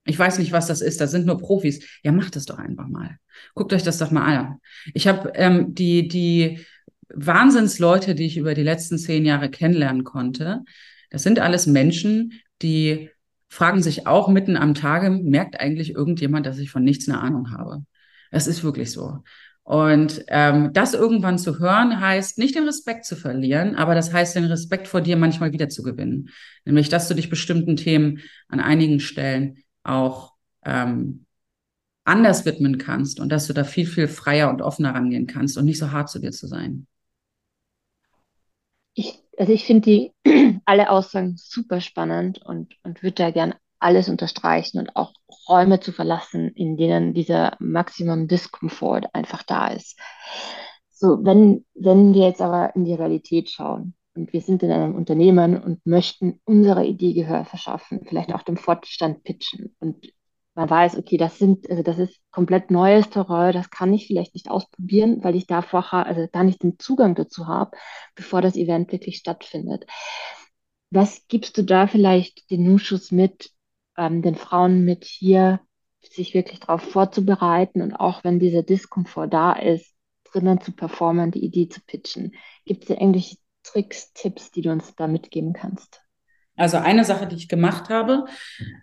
[0.06, 1.02] Ich weiß nicht, was das ist.
[1.02, 1.86] Das sind nur Profis.
[2.04, 3.18] Ja, macht es doch einfach mal.
[3.56, 4.60] Guckt euch das doch mal an.
[4.94, 6.60] Ich habe ähm, die, die
[7.10, 10.63] Wahnsinnsleute, die ich über die letzten zehn Jahre kennenlernen konnte.
[11.10, 13.10] Das sind alles Menschen, die
[13.50, 17.52] fragen sich auch mitten am Tage, merkt eigentlich irgendjemand, dass ich von nichts eine Ahnung
[17.52, 17.86] habe.
[18.32, 19.20] Es ist wirklich so.
[19.63, 24.36] Und ähm, das irgendwann zu hören, heißt nicht den Respekt zu verlieren, aber das heißt
[24.36, 26.30] den Respekt vor dir manchmal wieder zu gewinnen.
[26.65, 31.26] Nämlich, dass du dich bestimmten Themen an einigen Stellen auch ähm,
[32.04, 35.65] anders widmen kannst und dass du da viel, viel freier und offener rangehen kannst und
[35.65, 36.88] nicht so hart zu dir zu sein.
[38.93, 40.13] Ich, also ich finde die
[40.65, 45.13] alle Aussagen super spannend und, und würde da gern alles unterstreichen und auch
[45.50, 50.00] Räume zu verlassen, in denen dieser Maximum Discomfort einfach da ist.
[50.91, 54.95] So, wenn, wenn wir jetzt aber in die Realität schauen, und wir sind in einem
[54.95, 59.75] Unternehmen und möchten unserer Idee Gehör verschaffen, vielleicht auch dem Fortstand pitchen.
[59.80, 60.12] Und
[60.56, 64.34] man weiß, okay, das sind, also das ist komplett neues Terrain, das kann ich vielleicht
[64.34, 67.78] nicht ausprobieren, weil ich da vorher, also gar nicht den Zugang dazu habe,
[68.15, 69.86] bevor das Event wirklich stattfindet.
[70.91, 73.51] Was gibst du da vielleicht den Nuschus mit,
[73.97, 75.60] ähm, den Frauen mit hier,
[76.01, 81.43] sich wirklich darauf vorzubereiten und auch wenn dieser Diskomfort da ist, drinnen zu performen, die
[81.43, 82.34] Idee zu pitchen?
[82.63, 86.01] Gibt es da irgendwelche Tricks, Tipps, die du uns da mitgeben kannst?
[86.58, 88.25] Also eine Sache, die ich gemacht habe,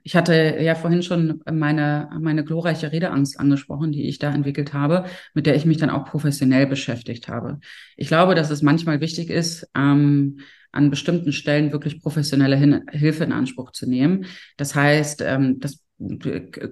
[0.02, 5.06] ich hatte ja vorhin schon meine, meine glorreiche Redeangst angesprochen, die ich da entwickelt habe,
[5.32, 7.60] mit der ich mich dann auch professionell beschäftigt habe.
[7.96, 10.40] Ich glaube, dass es manchmal wichtig ist, ähm,
[10.70, 14.26] an bestimmten Stellen wirklich professionelle Hin Hilfe in Anspruch zu nehmen.
[14.56, 15.82] Das heißt, ähm, das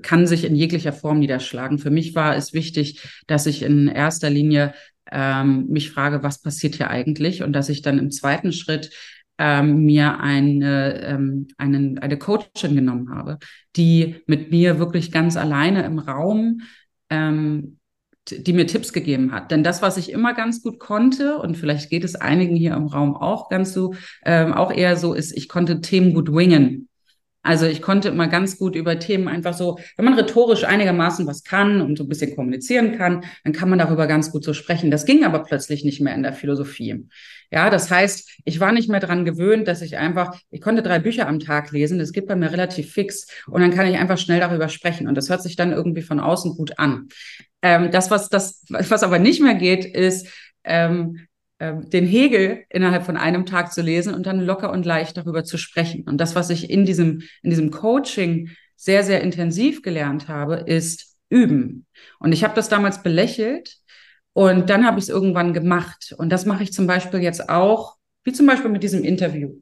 [0.03, 1.79] kann sich in jeglicher Form niederschlagen.
[1.79, 4.75] Für mich war es wichtig, dass ich in erster Linie
[5.13, 8.91] ähm, mich frage, was passiert hier eigentlich und dass ich dann im zweiten Schritt
[9.39, 13.39] ähm, mir eine, ähm, einen, eine Coachin genommen habe,
[13.77, 16.63] die mit mir wirklich ganz alleine im Raum
[17.09, 17.81] ähm,
[18.31, 19.51] die mir Tipps gegeben hat.
[19.51, 22.87] Denn das, was ich immer ganz gut konnte, und vielleicht geht es einigen hier im
[22.87, 23.95] Raum auch ganz so,
[24.25, 26.89] ähm, auch eher so, ist, ich konnte Themen gut wingen.
[27.43, 31.43] Also ich konnte immer ganz gut über Themen einfach so, wenn man rhetorisch einigermaßen was
[31.43, 34.91] kann und so ein bisschen kommunizieren kann, dann kann man darüber ganz gut so sprechen.
[34.91, 37.07] Das ging aber plötzlich nicht mehr in der Philosophie.
[37.51, 40.99] Ja, das heißt, ich war nicht mehr dran gewöhnt, dass ich einfach, ich konnte drei
[40.99, 44.19] Bücher am Tag lesen, das geht bei mir relativ fix und dann kann ich einfach
[44.19, 47.09] schnell darüber sprechen und das hört sich dann irgendwie von außen gut an.
[47.63, 50.29] Ähm, das, was das, was aber nicht mehr geht, ist
[50.63, 51.27] ähm,
[51.61, 55.59] den Hegel innerhalb von einem Tag zu lesen und dann locker und leicht darüber zu
[55.59, 56.05] sprechen.
[56.09, 61.17] Und das, was ich in diesem, in diesem Coaching sehr, sehr intensiv gelernt habe, ist
[61.29, 61.87] üben.
[62.19, 63.77] Und ich habe das damals belächelt
[64.33, 66.15] und dann habe ich es irgendwann gemacht.
[66.17, 69.61] Und das mache ich zum Beispiel jetzt auch, wie zum Beispiel mit diesem Interview.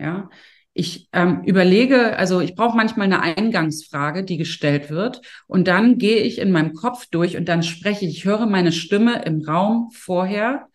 [0.00, 0.28] Ja,
[0.74, 6.18] ich ähm, überlege, also ich brauche manchmal eine Eingangsfrage, die gestellt wird, und dann gehe
[6.18, 9.90] ich in meinem Kopf durch und dann spreche ich, ich höre meine Stimme im Raum
[9.92, 10.68] vorher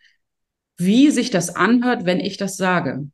[0.83, 3.07] wie sich das anhört, wenn ich das sage.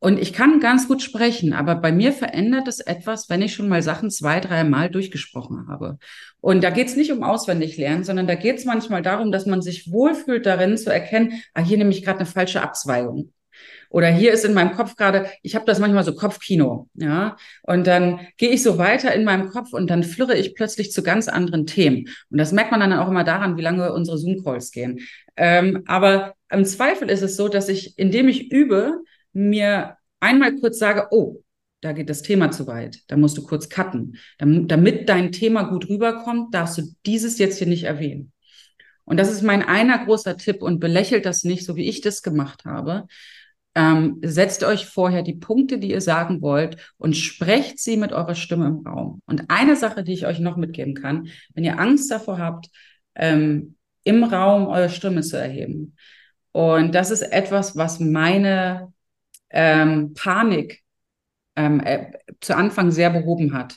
[0.00, 3.68] Und ich kann ganz gut sprechen, aber bei mir verändert es etwas, wenn ich schon
[3.68, 5.98] mal Sachen zwei, drei Mal durchgesprochen habe.
[6.40, 9.46] Und da geht es nicht um auswendig lernen, sondern da geht es manchmal darum, dass
[9.46, 13.32] man sich wohlfühlt darin zu erkennen, ah, hier nehme ich gerade eine falsche Abzweigung.
[13.90, 17.36] Oder hier ist in meinem Kopf gerade, ich habe das manchmal so Kopfkino, ja.
[17.62, 21.02] Und dann gehe ich so weiter in meinem Kopf und dann flirre ich plötzlich zu
[21.02, 22.08] ganz anderen Themen.
[22.30, 25.00] Und das merkt man dann auch immer daran, wie lange unsere Zoom-Calls gehen.
[25.36, 30.78] Ähm, aber im Zweifel ist es so, dass ich, indem ich übe, mir einmal kurz
[30.78, 31.42] sage, oh,
[31.80, 33.00] da geht das Thema zu weit.
[33.06, 34.16] Da musst du kurz cutten.
[34.38, 38.32] Damit dein Thema gut rüberkommt, darfst du dieses jetzt hier nicht erwähnen.
[39.04, 42.22] Und das ist mein einer großer Tipp und belächelt das nicht, so wie ich das
[42.22, 43.06] gemacht habe,
[43.74, 48.34] ähm, setzt euch vorher die Punkte, die ihr sagen wollt und sprecht sie mit eurer
[48.34, 49.22] Stimme im Raum.
[49.24, 52.68] Und eine Sache, die ich euch noch mitgeben kann, wenn ihr Angst davor habt,
[53.14, 55.94] ähm, im Raum eure Stimme zu erheben.
[56.58, 58.92] Und das ist etwas, was meine
[59.48, 60.82] ähm, Panik
[61.54, 63.76] ähm, äh, zu Anfang sehr behoben hat.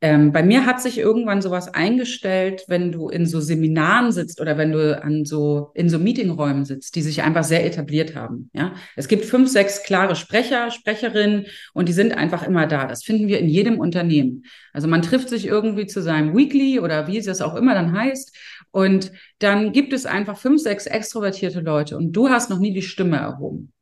[0.00, 4.58] Ähm, bei mir hat sich irgendwann sowas eingestellt, wenn du in so Seminaren sitzt oder
[4.58, 8.50] wenn du an so in so Meetingräumen sitzt, die sich einfach sehr etabliert haben.
[8.54, 12.88] Ja, es gibt fünf, sechs klare Sprecher, Sprecherinnen und die sind einfach immer da.
[12.88, 14.46] Das finden wir in jedem Unternehmen.
[14.72, 18.36] Also man trifft sich irgendwie zu seinem Weekly oder wie es auch immer dann heißt
[18.70, 22.82] und dann gibt es einfach fünf, sechs extrovertierte Leute und du hast noch nie die
[22.82, 23.72] Stimme erhoben.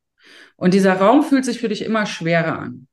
[0.57, 2.89] Und dieser Raum fühlt sich für dich immer schwerer an.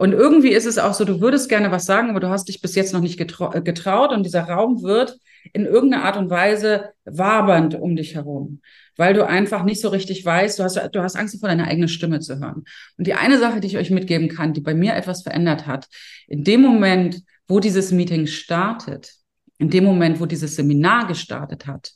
[0.00, 2.62] Und irgendwie ist es auch so, du würdest gerne was sagen, aber du hast dich
[2.62, 5.18] bis jetzt noch nicht getrau äh, getraut und dieser Raum wird
[5.52, 8.62] in irgendeiner Art und Weise wabernd um dich herum,
[8.96, 11.88] weil du einfach nicht so richtig weißt, du hast, du hast Angst vor deiner eigenen
[11.88, 12.64] Stimme zu hören.
[12.96, 15.86] Und die eine Sache, die ich euch mitgeben kann, die bei mir etwas verändert hat,
[16.28, 19.19] in dem Moment, wo dieses Meeting startet,
[19.60, 21.92] in dem Moment, wo dieses Seminar gestartet hat,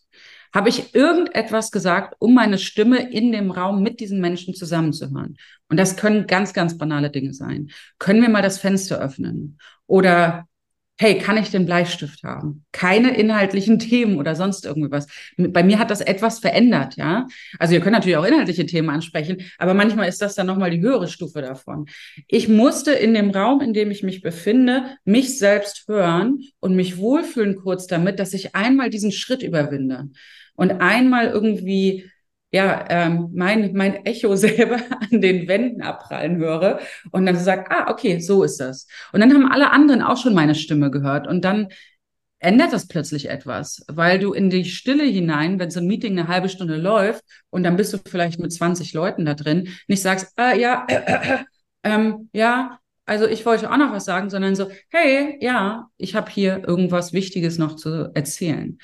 [0.52, 5.36] habe ich irgendetwas gesagt, um meine Stimme in dem Raum mit diesen Menschen zusammenzuhören.
[5.68, 7.70] Und das können ganz, ganz banale Dinge sein.
[7.98, 9.58] Können wir mal das Fenster öffnen?
[9.86, 10.46] Oder
[10.96, 12.64] hey, kann ich den Bleistift haben?
[12.70, 15.08] Keine inhaltlichen Themen oder sonst irgendwas.
[15.36, 17.26] Bei mir hat das etwas verändert, ja.
[17.58, 20.80] Also ihr könnt natürlich auch inhaltliche Themen ansprechen, aber manchmal ist das dann nochmal die
[20.80, 21.86] höhere Stufe davon.
[22.28, 26.96] Ich musste in dem Raum, in dem ich mich befinde, mich selbst hören und mich
[26.98, 30.10] wohlfühlen kurz damit, dass ich einmal diesen Schritt überwinde
[30.54, 32.08] und einmal irgendwie
[32.54, 34.76] ja, ähm, mein, mein Echo selber
[35.10, 36.78] an den Wänden abprallen höre
[37.10, 38.86] und dann sagt, ah, okay, so ist das.
[39.12, 41.68] Und dann haben alle anderen auch schon meine Stimme gehört und dann
[42.38, 46.28] ändert das plötzlich etwas, weil du in die Stille hinein, wenn so ein Meeting eine
[46.28, 50.32] halbe Stunde läuft und dann bist du vielleicht mit 20 Leuten da drin, nicht sagst,
[50.36, 51.38] ah, ja, äh, äh,
[51.82, 56.30] ähm, ja, also ich wollte auch noch was sagen, sondern so, hey, ja, ich habe
[56.30, 58.78] hier irgendwas Wichtiges noch zu erzählen.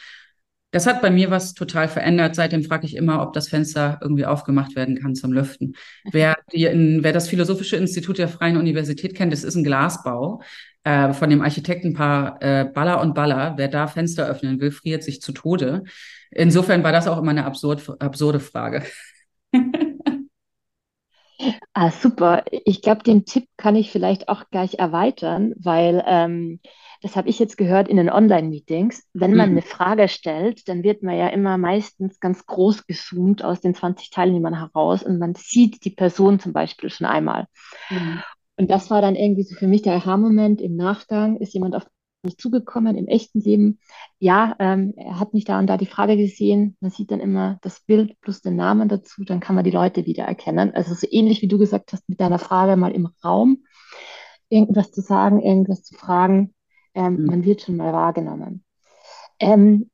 [0.72, 2.35] Das hat bei mir was total verändert.
[2.37, 5.74] Seitdem frage ich immer, ob das Fenster irgendwie aufgemacht werden kann zum Lüften.
[6.12, 10.42] Wer, die in, wer das Philosophische Institut der Freien Universität kennt, das ist ein Glasbau
[10.85, 13.54] äh, von dem Architektenpaar äh, Baller und Baller.
[13.56, 15.83] Wer da Fenster öffnen will, friert sich zu Tode.
[16.30, 18.85] Insofern war das auch immer eine absurd, absurde Frage.
[21.74, 22.44] ah, super.
[22.64, 26.61] Ich glaube, den Tipp kann ich vielleicht auch gleich erweitern, weil ähm,
[27.02, 29.56] das habe ich jetzt gehört in den Online-Meetings, wenn man mhm.
[29.56, 34.10] eine Frage stellt, dann wird man ja immer meistens ganz groß gezoomt aus den 20
[34.10, 37.46] Teilnehmern heraus und man sieht die Person zum Beispiel schon einmal.
[37.88, 38.22] Mhm.
[38.56, 40.60] Und das war dann irgendwie so für mich der Aha-Moment.
[40.60, 41.86] Im Nachgang ist jemand auf
[42.22, 43.78] mich zugekommen im echten Leben.
[44.18, 46.76] Ja, ähm, er hat mich da und da die Frage gesehen.
[46.80, 50.04] Man sieht dann immer das Bild plus den Namen dazu, dann kann man die Leute
[50.04, 50.74] wieder erkennen.
[50.74, 53.64] Also so ähnlich wie du gesagt hast mit deiner Frage mal im Raum,
[54.50, 56.52] irgendwas zu sagen, irgendwas zu fragen.
[56.94, 57.26] Ähm, mhm.
[57.26, 58.64] Man wird schon mal wahrgenommen.
[59.38, 59.90] Ähm,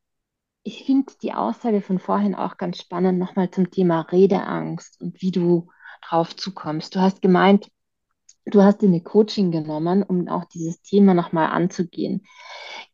[0.63, 5.31] ich finde die Aussage von vorhin auch ganz spannend, nochmal zum Thema Redeangst und wie
[5.31, 5.69] du
[6.09, 6.95] drauf zukommst.
[6.95, 7.69] Du hast gemeint,
[8.47, 12.27] du hast dir eine Coaching genommen, um auch dieses Thema nochmal anzugehen.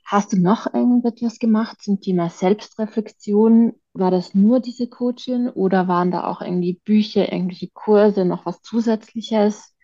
[0.05, 3.73] Hast du noch irgendetwas gemacht zum Thema Selbstreflexion?
[3.95, 8.61] War das nur diese Coaching oder waren da auch irgendwie Bücher, irgendwelche Kurse, noch was
[8.61, 9.75] Zusätzliches?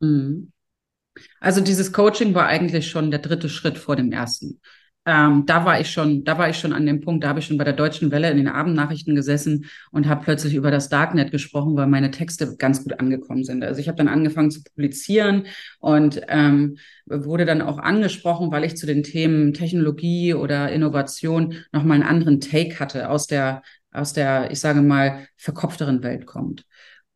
[0.00, 0.52] Mhm.
[1.40, 4.60] Also dieses Coaching war eigentlich schon der dritte Schritt vor dem ersten.
[5.08, 7.46] Ähm, da war ich schon, da war ich schon an dem Punkt, da habe ich
[7.46, 11.30] schon bei der Deutschen Welle in den Abendnachrichten gesessen und habe plötzlich über das Darknet
[11.30, 13.62] gesprochen, weil meine Texte ganz gut angekommen sind.
[13.62, 15.46] Also ich habe dann angefangen zu publizieren
[15.78, 22.00] und ähm, wurde dann auch angesprochen, weil ich zu den Themen Technologie oder Innovation nochmal
[22.00, 26.66] einen anderen Take hatte aus der aus der, ich sage mal, verkopfteren Welt kommt.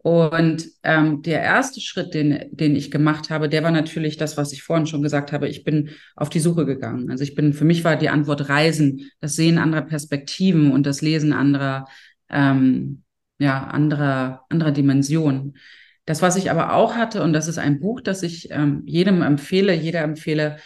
[0.03, 4.53] Und ähm, der erste Schritt, den, den ich gemacht habe, der war natürlich das, was
[4.53, 5.47] ich vorhin schon gesagt habe.
[5.47, 7.11] Ich bin auf die Suche gegangen.
[7.11, 11.03] Also ich bin, für mich war die Antwort Reisen, das Sehen anderer Perspektiven und das
[11.03, 11.87] Lesen anderer,
[12.31, 13.03] ähm,
[13.39, 15.59] ja, anderer, anderer Dimensionen.
[16.07, 19.21] Das, was ich aber auch hatte, und das ist ein Buch, das ich ähm, jedem
[19.21, 20.57] empfehle, jeder empfehle,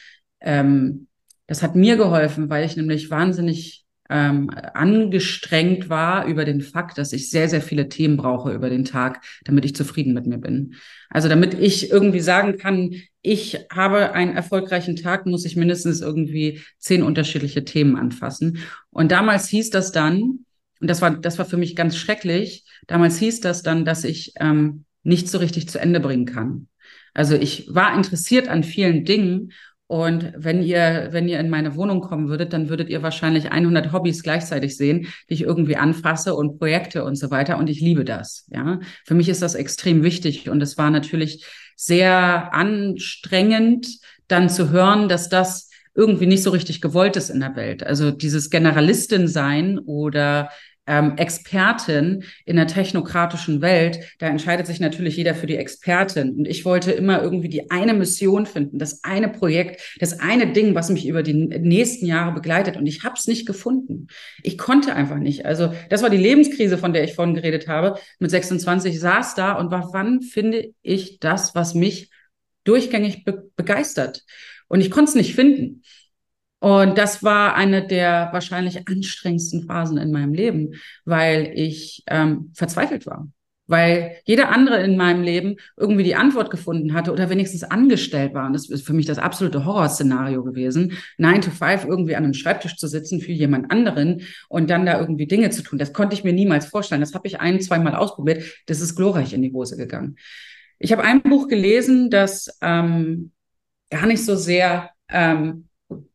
[0.41, 1.09] ähm,
[1.49, 7.13] das hat mir geholfen, weil ich nämlich wahnsinnig ähm, angestrengt war über den Fakt, dass
[7.13, 10.75] ich sehr, sehr viele Themen brauche über den Tag, damit ich zufrieden mit mir bin.
[11.09, 16.61] Also damit ich irgendwie sagen kann, ich habe einen erfolgreichen Tag, muss ich mindestens irgendwie
[16.79, 18.59] zehn unterschiedliche Themen anfassen.
[18.91, 20.45] Und damals hieß das dann,
[20.81, 24.35] und das war, das war für mich ganz schrecklich, damals hieß das dann, dass ich
[24.39, 26.69] ähm, nicht so richtig zu Ende bringen kann.
[27.15, 29.53] Also ich war interessiert an vielen Dingen
[29.87, 33.93] und wenn ihr, wenn ihr in meine Wohnung kommen würdet, dann würdet ihr wahrscheinlich 100
[33.93, 37.59] Hobbys gleichzeitig sehen, die ich irgendwie anfasse und Projekte und so weiter.
[37.59, 38.47] Und ich liebe das.
[38.49, 40.49] Ja, für mich ist das extrem wichtig.
[40.49, 41.45] Und es war natürlich
[41.77, 47.55] sehr anstrengend, dann zu hören, dass das irgendwie nicht so richtig gewollt ist in der
[47.55, 47.87] Welt.
[47.87, 50.49] Also dieses Generalistin sein oder
[50.87, 56.35] ähm, Expertin in der technokratischen Welt, da entscheidet sich natürlich jeder für die Expertin.
[56.37, 60.75] Und ich wollte immer irgendwie die eine Mission finden, das eine Projekt, das eine Ding,
[60.75, 62.77] was mich über die nächsten Jahre begleitet.
[62.77, 64.09] Und ich habe es nicht gefunden.
[64.43, 65.47] Ich konnte einfach nicht.
[65.47, 67.99] Also das war die Lebenskrise, von der ich vorhin geredet habe.
[68.19, 72.11] Mit 26 saß da und war, wann finde ich das, was mich
[72.65, 74.25] durchgängig be begeistert?
[74.69, 75.83] Und ich konnte es nicht finden.
[76.65, 83.05] Und das war eine der wahrscheinlich anstrengendsten Phasen in meinem Leben, weil ich ähm, verzweifelt
[83.05, 83.29] war.
[83.67, 88.47] Weil jeder andere in meinem Leben irgendwie die Antwort gefunden hatte oder wenigstens angestellt war.
[88.47, 92.33] Und das ist für mich das absolute Horrorszenario gewesen, nine to five irgendwie an einem
[92.33, 95.79] Schreibtisch zu sitzen für jemand anderen und dann da irgendwie Dinge zu tun.
[95.79, 97.03] Das konnte ich mir niemals vorstellen.
[97.03, 98.43] Das habe ich ein, zweimal ausprobiert.
[98.65, 100.17] Das ist glorreich in die Hose gegangen.
[100.79, 103.33] Ich habe ein Buch gelesen, das ähm,
[103.91, 105.69] gar nicht so sehr ähm,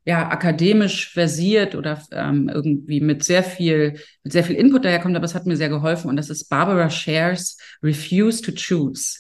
[0.06, 5.26] ja, akademisch versiert oder ähm, irgendwie mit sehr viel, mit sehr viel Input daherkommt, aber
[5.26, 9.20] es hat mir sehr geholfen und das ist Barbara Shares Refuse to Choose.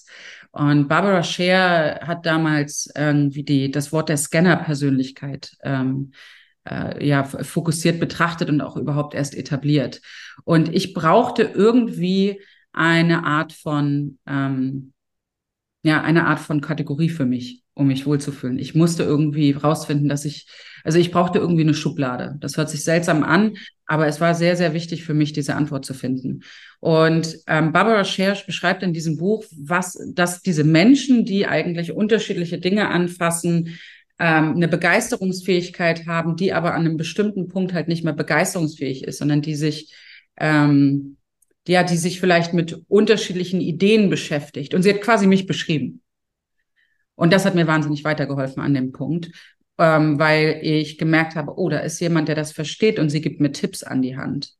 [0.51, 6.11] Und Barbara Scher hat damals irgendwie die, das Wort der Scanner-Persönlichkeit ähm,
[6.67, 10.01] äh, ja, fokussiert betrachtet und auch überhaupt erst etabliert.
[10.45, 12.41] Und ich brauchte irgendwie
[12.73, 14.93] eine Art von, ähm,
[15.83, 18.59] ja, eine Art von Kategorie für mich um mich wohlzufühlen.
[18.59, 20.47] Ich musste irgendwie rausfinden, dass ich,
[20.83, 22.35] also ich brauchte irgendwie eine Schublade.
[22.39, 23.53] Das hört sich seltsam an,
[23.85, 26.41] aber es war sehr, sehr wichtig für mich, diese Antwort zu finden.
[26.79, 32.59] Und ähm, Barbara Schersch beschreibt in diesem Buch, was, dass diese Menschen, die eigentlich unterschiedliche
[32.59, 33.79] Dinge anfassen,
[34.19, 39.17] ähm, eine Begeisterungsfähigkeit haben, die aber an einem bestimmten Punkt halt nicht mehr begeisterungsfähig ist,
[39.17, 39.93] sondern die sich
[40.37, 41.17] ähm,
[41.67, 44.73] ja, die sich vielleicht mit unterschiedlichen Ideen beschäftigt.
[44.73, 46.01] Und sie hat quasi mich beschrieben.
[47.19, 49.29] Und das hat mir wahnsinnig weitergeholfen an dem Punkt,
[49.77, 53.41] ähm, weil ich gemerkt habe, oh, da ist jemand, der das versteht und sie gibt
[53.41, 54.53] mir Tipps an die Hand.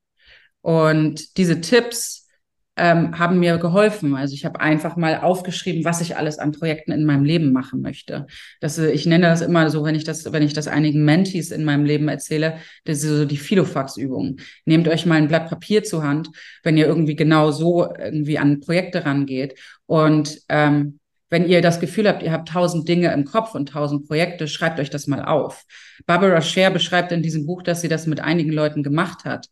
[0.60, 2.28] Und diese Tipps
[2.76, 4.14] ähm, haben mir geholfen.
[4.14, 7.80] Also ich habe einfach mal aufgeschrieben, was ich alles an Projekten in meinem Leben machen
[7.80, 8.28] möchte.
[8.60, 11.52] Das, äh, ich nenne das immer so, wenn ich das, wenn ich das einigen Mentees
[11.52, 14.42] in meinem Leben erzähle, das ist so die Filofax-Übung.
[14.66, 16.30] Nehmt euch mal ein Blatt Papier zur Hand,
[16.64, 22.08] wenn ihr irgendwie genau so irgendwie an Projekte rangeht und ähm, wenn ihr das Gefühl
[22.08, 25.66] habt, ihr habt tausend Dinge im Kopf und tausend Projekte, schreibt euch das mal auf.
[26.06, 29.48] Barbara Scher beschreibt in diesem Buch, dass sie das mit einigen Leuten gemacht hat.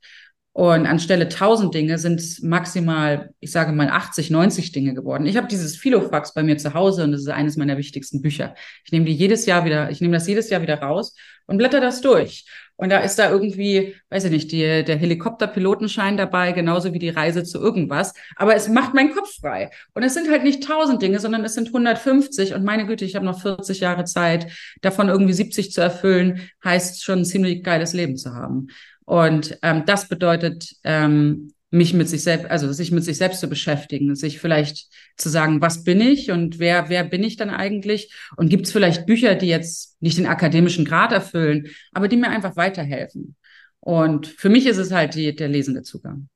[0.58, 5.28] Und anstelle 1000 Dinge sind maximal, ich sage mal 80, 90 Dinge geworden.
[5.28, 8.56] Ich habe dieses Philofax bei mir zu Hause und das ist eines meiner wichtigsten Bücher.
[8.84, 11.14] Ich nehme die jedes Jahr wieder, ich nehme das jedes Jahr wieder raus
[11.46, 12.48] und blätter das durch.
[12.76, 17.10] Und da ist da irgendwie, weiß ich nicht, die, der Helikopterpilotenschein dabei, genauso wie die
[17.10, 18.16] Reise zu irgendwas.
[18.36, 19.70] Aber es macht meinen Kopf frei.
[19.94, 22.56] Und es sind halt nicht 1000 Dinge, sondern es sind 150.
[22.56, 24.52] Und meine Güte, ich habe noch 40 Jahre Zeit,
[24.82, 28.70] davon irgendwie 70 zu erfüllen, heißt schon ein ziemlich geiles Leben zu haben.
[29.08, 33.48] Und ähm, das bedeutet, ähm, mich mit sich selbst, also sich mit sich selbst zu
[33.48, 38.14] beschäftigen, sich vielleicht zu sagen, was bin ich und wer, wer bin ich dann eigentlich?
[38.36, 42.30] Und gibt es vielleicht Bücher, die jetzt nicht den akademischen Grad erfüllen, aber die mir
[42.30, 43.38] einfach weiterhelfen?
[43.80, 46.28] Und für mich ist es halt die, der lesende Zugang.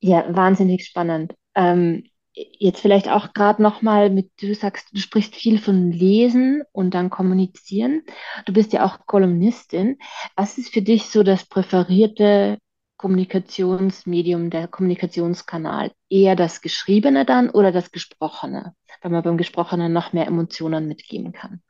[0.00, 1.34] Ja, wahnsinnig spannend.
[1.54, 2.04] Ähm,
[2.36, 7.10] jetzt vielleicht auch gerade nochmal mit, du sagst, du sprichst viel von Lesen und dann
[7.10, 8.02] Kommunizieren.
[8.44, 9.98] Du bist ja auch Kolumnistin.
[10.36, 12.58] Was ist für dich so das präferierte
[12.98, 15.92] Kommunikationsmedium, der Kommunikationskanal?
[16.10, 18.74] Eher das Geschriebene dann oder das Gesprochene?
[19.00, 21.62] Weil man beim Gesprochenen noch mehr Emotionen mitgeben kann.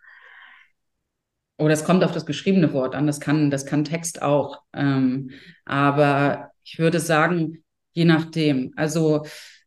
[1.58, 4.62] Oder es kommt auf das geschriebene Wort an, das kann, das kann Text auch.
[4.74, 5.30] Ähm,
[5.64, 8.72] aber ich würde sagen, je nachdem.
[8.76, 9.24] Also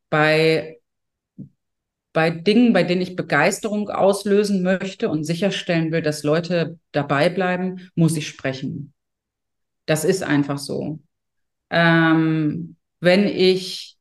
[0.09, 0.78] bei
[2.13, 7.89] bei Dingen, bei denen ich Begeisterung auslösen möchte und sicherstellen will, dass Leute dabei bleiben,
[7.95, 8.93] muss ich sprechen.
[9.85, 10.99] Das ist einfach so.
[11.69, 13.97] Ähm, wenn ich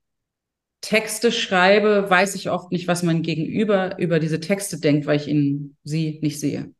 [0.80, 5.28] Texte schreibe, weiß ich oft nicht, was mein Gegenüber über diese Texte denkt, weil ich
[5.28, 6.72] ihn, sie nicht sehe.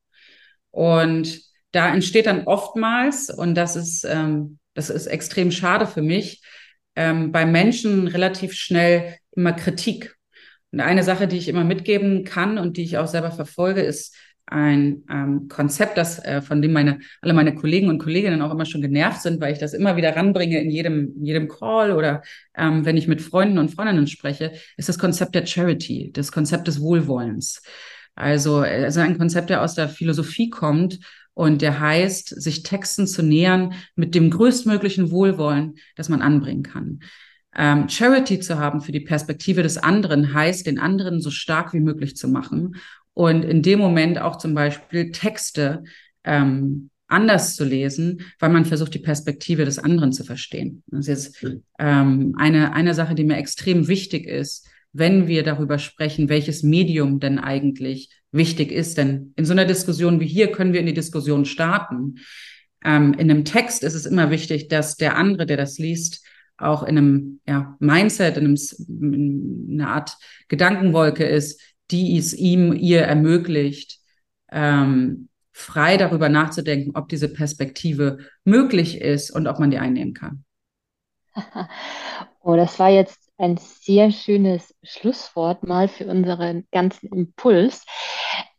[0.70, 1.40] Und
[1.72, 6.42] da entsteht dann oftmals, und das ist, ähm, das ist extrem schade für mich,
[6.96, 10.16] ähm, bei Menschen relativ schnell immer Kritik.
[10.72, 14.14] Und eine Sache, die ich immer mitgeben kann und die ich auch selber verfolge, ist
[14.50, 18.64] ein ähm, Konzept, das äh, von dem meine alle meine Kollegen und Kolleginnen auch immer
[18.64, 22.22] schon genervt sind, weil ich das immer wieder ranbringe in jedem in jedem Call oder
[22.56, 26.66] ähm, wenn ich mit Freunden und Freundinnen spreche, ist das Konzept der Charity, das Konzept
[26.66, 27.62] des Wohlwollens.
[28.14, 30.98] Also, also ein Konzept, der aus der Philosophie kommt
[31.34, 37.00] und der heißt, sich Texten zu nähern mit dem größtmöglichen Wohlwollen, das man anbringen kann.
[37.58, 41.80] Ähm, Charity zu haben für die Perspektive des anderen heißt, den anderen so stark wie
[41.80, 42.76] möglich zu machen
[43.14, 45.82] und in dem Moment auch zum Beispiel Texte
[46.22, 50.84] ähm, anders zu lesen, weil man versucht, die Perspektive des anderen zu verstehen.
[50.86, 55.80] Das ist jetzt ähm, eine, eine Sache, die mir extrem wichtig ist, wenn wir darüber
[55.80, 58.98] sprechen, welches Medium denn eigentlich wichtig ist.
[58.98, 62.16] Denn in so einer Diskussion wie hier können wir in die Diskussion starten.
[62.84, 66.24] Ähm, in einem Text ist es immer wichtig, dass der andere, der das liest,
[66.58, 68.56] auch in einem ja, Mindset, in, einem,
[68.88, 70.16] in einer Art
[70.48, 73.98] Gedankenwolke ist, die es ihm, ihr ermöglicht,
[74.50, 80.44] ähm, frei darüber nachzudenken, ob diese Perspektive möglich ist und ob man die einnehmen kann.
[82.40, 87.84] Oh, das war jetzt ein sehr schönes Schlusswort mal für unseren ganzen Impuls.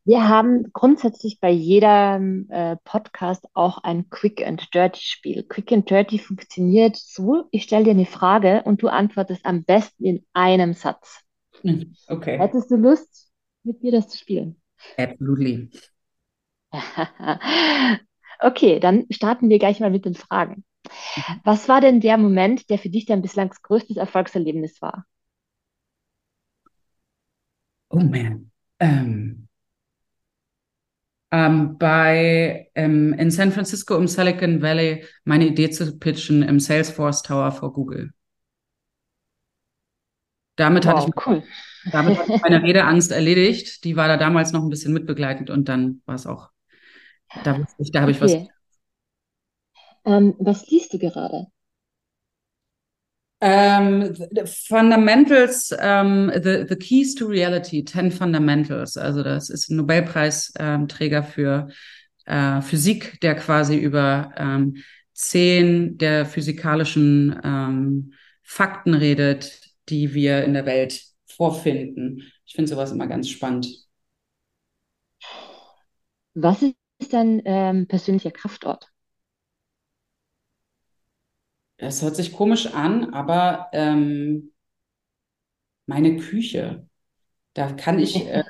[0.10, 5.43] Wir haben grundsätzlich bei jedem äh, Podcast auch ein Quick and Dirty Spiel.
[5.43, 10.05] Quick and Dirty funktioniert so, ich stelle dir eine Frage und du antwortest am besten
[10.05, 11.22] in einem Satz.
[11.62, 12.39] Hm, okay.
[12.39, 13.30] Hättest du Lust,
[13.62, 14.60] mit mir das zu spielen?
[14.97, 15.70] Absolutely.
[18.39, 20.64] okay, dann starten wir gleich mal mit den Fragen.
[21.18, 21.41] Mhm.
[21.43, 25.05] Was war denn der Moment, der für dich dein bislang größtes Erfolgserlebnis war?
[27.91, 28.49] Oh man.
[28.80, 29.49] Ähm,
[31.32, 37.22] ähm, bei ähm, in San Francisco im Silicon Valley meine Idee zu pitchen im Salesforce
[37.22, 38.12] Tower vor Google.
[40.56, 41.44] Damit wow, hatte ich cool.
[41.92, 43.84] damit hatte ich meine Redeangst erledigt.
[43.84, 46.50] Die war da damals noch ein bisschen mitbegleitend und dann war es auch.
[47.44, 48.50] Da, da habe ich okay.
[50.06, 50.14] was.
[50.14, 51.48] Ähm, was liest du gerade?
[53.42, 54.14] Um,
[54.46, 58.98] Fundamentals, um, the, the Keys to Reality, 10 Fundamentals.
[58.98, 61.70] Also das ist ein Nobelpreisträger für
[62.26, 64.84] äh, Physik, der quasi über ähm,
[65.14, 68.14] zehn der physikalischen ähm,
[68.44, 72.32] Fakten redet, die wir in der Welt vorfinden.
[72.46, 73.68] Ich finde sowas immer ganz spannend.
[76.34, 78.89] Was ist dein ähm, persönlicher Kraftort?
[81.80, 84.52] Es hört sich komisch an, aber ähm,
[85.86, 86.88] meine Küche,
[87.54, 88.44] da kann ich, äh,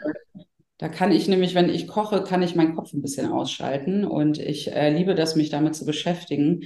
[0.77, 4.39] da kann ich nämlich, wenn ich koche, kann ich meinen Kopf ein bisschen ausschalten und
[4.39, 6.63] ich äh, liebe das, mich damit zu beschäftigen.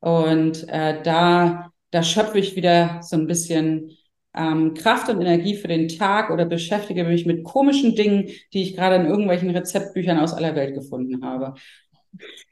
[0.00, 3.92] Und äh, da, da schöpfe ich wieder so ein bisschen
[4.34, 8.76] ähm, Kraft und Energie für den Tag oder beschäftige mich mit komischen Dingen, die ich
[8.76, 11.54] gerade in irgendwelchen Rezeptbüchern aus aller Welt gefunden habe.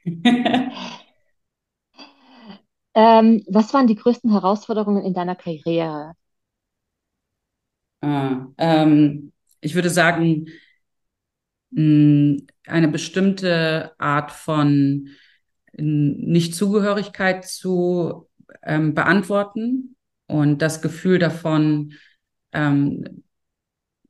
[2.95, 6.13] Ähm, was waren die größten Herausforderungen in deiner Karriere?
[8.01, 9.31] Ah, ähm,
[9.61, 10.47] ich würde sagen,
[11.71, 15.09] mh, eine bestimmte Art von
[15.73, 18.29] Nichtzugehörigkeit zu
[18.63, 19.95] ähm, beantworten
[20.27, 21.93] und das Gefühl davon,
[22.53, 23.23] ähm,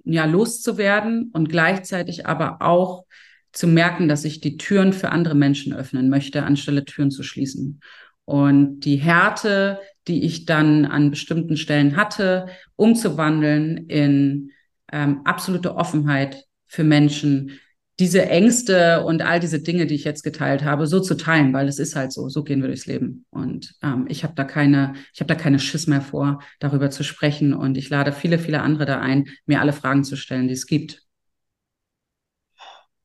[0.05, 3.05] ja, loszuwerden und gleichzeitig aber auch
[3.53, 7.81] zu merken, dass ich die Türen für andere Menschen öffnen möchte, anstelle Türen zu schließen.
[8.25, 14.51] Und die Härte, die ich dann an bestimmten Stellen hatte, umzuwandeln in
[14.91, 17.59] ähm, absolute Offenheit für Menschen,
[17.99, 21.67] diese Ängste und all diese Dinge, die ich jetzt geteilt habe, so zu teilen, weil
[21.67, 23.25] es ist halt so, so gehen wir durchs Leben.
[23.29, 27.03] Und ähm, ich habe da keine, ich habe da keine Schiss mehr vor, darüber zu
[27.03, 27.53] sprechen.
[27.53, 30.65] Und ich lade viele, viele andere da ein, mir alle Fragen zu stellen, die es
[30.65, 31.03] gibt.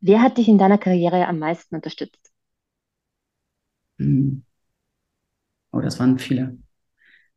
[0.01, 2.31] Wer hat dich in deiner Karriere am meisten unterstützt?
[3.99, 4.48] Hm.
[5.73, 6.59] Oh, das waren viele.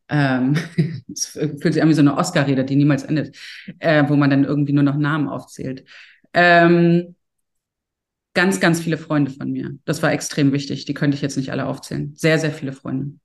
[0.09, 0.55] Ähm,
[1.11, 3.37] es fühlt sich an wie so eine Oscar-Rede, die niemals endet,
[3.79, 5.85] äh, wo man dann irgendwie nur noch Namen aufzählt.
[6.33, 7.15] Ähm,
[8.33, 9.71] ganz, ganz viele Freunde von mir.
[9.85, 10.85] Das war extrem wichtig.
[10.85, 12.13] Die könnte ich jetzt nicht alle aufzählen.
[12.15, 13.17] Sehr, sehr viele Freunde.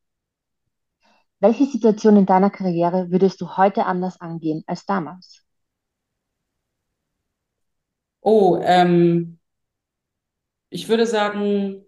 [1.38, 5.44] Welche Situation in deiner Karriere würdest du heute anders angehen als damals?
[8.22, 9.38] Oh, ähm,
[10.70, 11.84] ich würde sagen,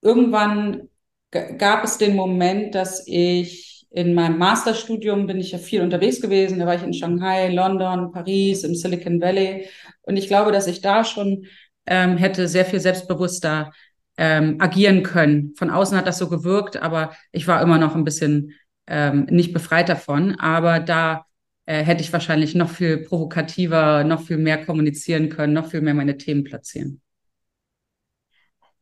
[0.00, 0.88] irgendwann
[1.32, 6.58] gab es den Moment, dass ich in meinem Masterstudium bin ich ja viel unterwegs gewesen.
[6.58, 9.66] Da war ich in Shanghai, London, Paris, im Silicon Valley.
[10.02, 11.46] Und ich glaube, dass ich da schon
[11.86, 13.72] ähm, hätte sehr viel selbstbewusster
[14.16, 15.54] ähm, agieren können.
[15.56, 18.52] Von außen hat das so gewirkt, aber ich war immer noch ein bisschen
[18.86, 20.38] ähm, nicht befreit davon.
[20.38, 21.26] Aber da
[21.66, 25.94] äh, hätte ich wahrscheinlich noch viel provokativer, noch viel mehr kommunizieren können, noch viel mehr
[25.94, 27.00] meine Themen platzieren.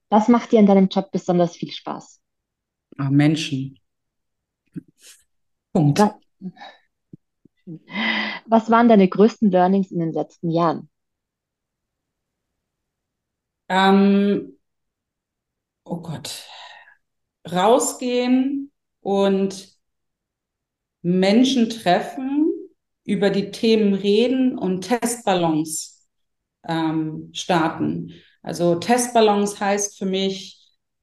[0.09, 2.20] Was macht dir in deinem Job besonders viel Spaß?
[2.99, 3.79] Oh, Menschen.
[5.73, 5.99] Punkt.
[5.99, 6.13] Was,
[8.47, 10.89] was waren deine größten Learnings in den letzten Jahren?
[13.69, 14.57] Ähm,
[15.85, 16.47] oh Gott.
[17.51, 18.71] Rausgehen
[19.01, 19.79] und
[21.03, 22.53] Menschen treffen,
[23.05, 26.07] über die Themen reden und Testballons
[26.67, 28.13] ähm, starten.
[28.43, 30.60] Also Testballons heißt für mich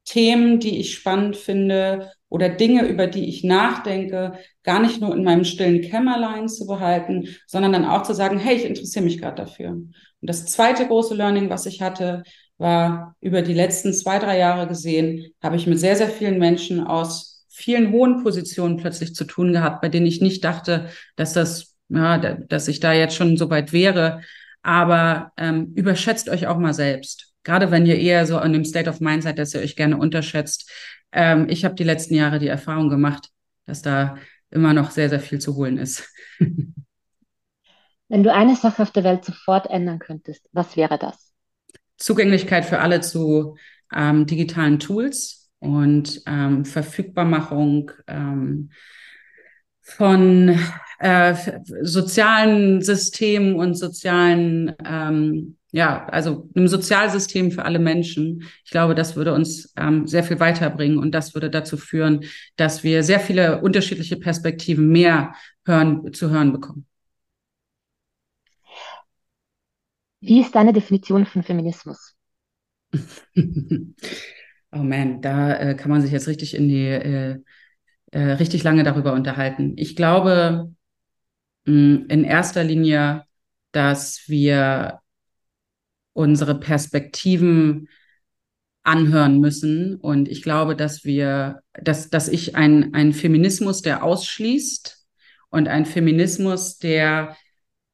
[0.08, 4.34] Themen, die ich spannend finde oder Dinge, über die ich nachdenke,
[4.64, 8.56] gar nicht nur in meinem stillen Kämmerlein zu behalten, sondern dann auch zu sagen, hey,
[8.56, 9.72] ich interessiere mich gerade dafür.
[9.72, 12.24] Und das zweite große Learning, was ich hatte,
[12.58, 16.82] war über die letzten zwei, drei Jahre gesehen, habe ich mit sehr, sehr vielen Menschen
[16.82, 20.88] aus vielen hohen Positionen plötzlich zu tun gehabt, bei denen ich nicht dachte,
[21.18, 24.22] dass das, ja, dass ich da jetzt schon so weit wäre.
[24.62, 27.34] Aber ähm, überschätzt euch auch mal selbst.
[27.48, 29.96] Gerade wenn ihr eher so in dem State of Mind seid, dass ihr euch gerne
[29.96, 30.70] unterschätzt.
[31.14, 33.30] Ähm, ich habe die letzten Jahre die Erfahrung gemacht,
[33.66, 34.18] dass da
[34.50, 36.14] immer noch sehr, sehr viel zu holen ist.
[38.10, 41.32] Wenn du eine Sache auf der Welt sofort ändern könntest, was wäre das?
[41.96, 43.56] Zugänglichkeit für alle zu
[43.96, 48.72] ähm, digitalen Tools und ähm, Verfügbarmachung ähm,
[49.80, 50.60] von
[51.00, 51.34] äh,
[51.82, 58.50] sozialen Systemen und sozialen, ähm, ja, also einem Sozialsystem für alle Menschen.
[58.66, 62.26] Ich glaube, das würde uns ähm, sehr viel weiterbringen und das würde dazu führen,
[62.56, 65.36] dass wir sehr viele unterschiedliche Perspektiven mehr
[65.68, 66.88] hören, zu hören bekommen.
[70.20, 72.16] Wie ist deine Definition von Feminismus?
[72.92, 77.40] oh man, da äh, kann man sich jetzt richtig in die, äh,
[78.14, 79.74] äh, richtig lange darüber unterhalten.
[79.78, 80.74] Ich glaube
[81.66, 83.26] mh, mm, in erster Linie,
[83.74, 85.02] dass wir
[86.18, 87.90] unsere Perspektiven
[88.82, 89.96] anhören müssen.
[89.96, 95.06] Und ich glaube, dass wir, dass, dass ich ein, ein Feminismus, der ausschließt
[95.50, 97.38] und ein Feminismus, der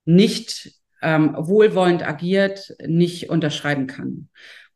[0.06, 0.72] nicht
[1.02, 4.30] ähm, wohlwollend agiert, nicht unterschreiben kann.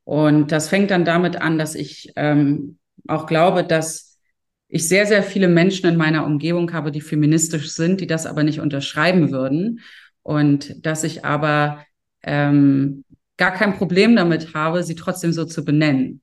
[0.04, 4.20] Und das fängt dann damit an, dass ich ähm, auch glaube, dass
[4.68, 8.43] ich sehr, sehr viele Menschen in meiner Umgebung habe, die feministisch sind, die das aber
[8.43, 9.80] nicht unterschreiben würden.
[10.22, 11.86] Und dass ich aber
[12.24, 13.06] ähm,
[13.38, 16.21] gar kein Problem damit habe, sie trotzdem so zu benennen.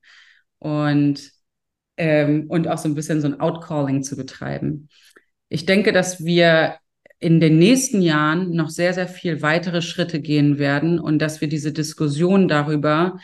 [0.59, 1.31] Und,
[1.97, 4.89] ähm, und auch so ein bisschen so ein Outcalling zu betreiben.
[5.49, 6.77] Ich denke, dass wir
[7.19, 11.47] in den nächsten Jahren noch sehr, sehr viel weitere Schritte gehen werden und dass wir
[11.47, 13.19] diese Diskussion darüber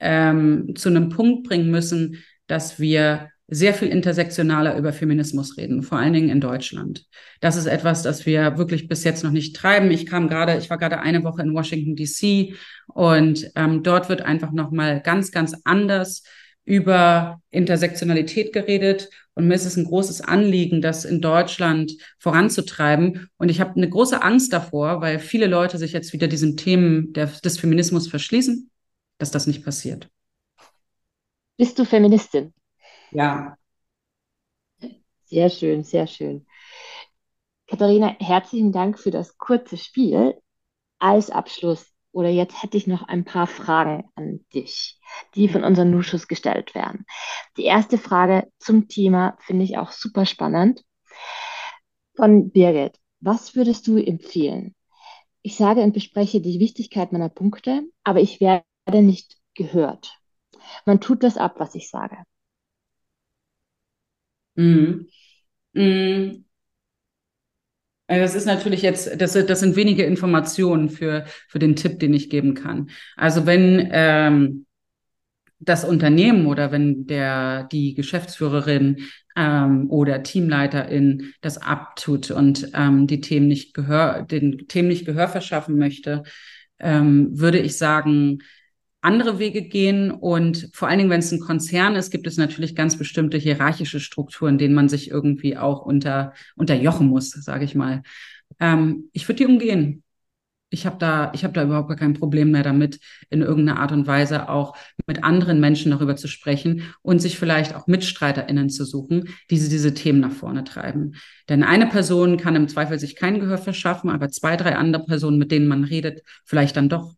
[0.00, 5.98] ähm, zu einem Punkt bringen müssen, dass wir sehr viel intersektionaler über Feminismus reden, vor
[5.98, 7.06] allen Dingen in Deutschland.
[7.40, 9.90] Das ist etwas, das wir wirklich bis jetzt noch nicht treiben.
[9.90, 12.56] Ich kam gerade, ich war gerade eine Woche in Washington DC
[12.88, 16.24] und ähm, dort wird einfach noch mal ganz, ganz anders
[16.64, 23.28] über Intersektionalität geredet und mir ist es ein großes Anliegen, das in Deutschland voranzutreiben.
[23.36, 27.12] Und ich habe eine große Angst davor, weil viele Leute sich jetzt wieder diesen Themen
[27.12, 28.70] der, des Feminismus verschließen,
[29.18, 30.08] dass das nicht passiert.
[31.58, 32.54] Bist du Feministin?
[33.10, 33.56] Ja.
[35.24, 36.46] Sehr schön, sehr schön.
[37.68, 40.40] Katharina, herzlichen Dank für das kurze Spiel.
[40.98, 44.98] Als Abschluss oder jetzt hätte ich noch ein paar Fragen an dich,
[45.34, 47.04] die von unseren Nuschus gestellt werden.
[47.56, 50.82] Die erste Frage zum Thema finde ich auch super spannend.
[52.16, 54.74] Von Birgit, was würdest du empfehlen?
[55.42, 60.18] Ich sage und bespreche die Wichtigkeit meiner Punkte, aber ich werde nicht gehört.
[60.86, 62.16] Man tut das ab, was ich sage.
[64.56, 65.06] Mhm.
[65.74, 66.44] Mhm.
[68.08, 72.14] Also das ist natürlich jetzt, das, das sind wenige Informationen für, für den Tipp, den
[72.14, 72.90] ich geben kann.
[73.16, 74.66] Also wenn ähm,
[75.58, 78.98] das Unternehmen oder wenn der die Geschäftsführerin
[79.36, 85.28] ähm, oder Teamleiterin das abtut und ähm, die Themen nicht Gehör, den Themen nicht Gehör
[85.28, 86.22] verschaffen möchte,
[86.78, 88.38] ähm, würde ich sagen,
[89.06, 90.10] andere Wege gehen.
[90.10, 94.00] Und vor allen Dingen, wenn es ein Konzern ist, gibt es natürlich ganz bestimmte hierarchische
[94.00, 98.02] Strukturen, denen man sich irgendwie auch unter, unterjochen muss, sage ich mal.
[98.60, 100.02] Ähm, ich würde die umgehen.
[100.68, 102.98] Ich habe da, ich habe da überhaupt gar kein Problem mehr damit,
[103.30, 104.76] in irgendeiner Art und Weise auch
[105.06, 109.94] mit anderen Menschen darüber zu sprechen und sich vielleicht auch MitstreiterInnen zu suchen, die diese
[109.94, 111.14] Themen nach vorne treiben.
[111.48, 115.38] Denn eine Person kann im Zweifel sich kein Gehör verschaffen, aber zwei, drei andere Personen,
[115.38, 117.14] mit denen man redet, vielleicht dann doch.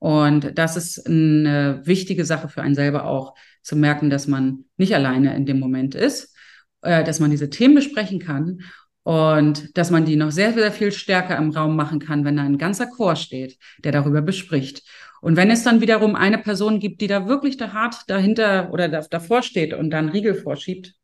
[0.00, 4.94] Und das ist eine wichtige Sache für einen selber auch, zu merken, dass man nicht
[4.94, 6.34] alleine in dem Moment ist,
[6.80, 8.62] äh, dass man diese Themen besprechen kann
[9.02, 12.42] und dass man die noch sehr, sehr viel stärker im Raum machen kann, wenn da
[12.44, 14.88] ein ganzer Chor steht, der darüber bespricht.
[15.20, 18.88] Und wenn es dann wiederum eine Person gibt, die da wirklich da hart dahinter oder
[18.88, 20.94] davor steht und dann Riegel vorschiebt,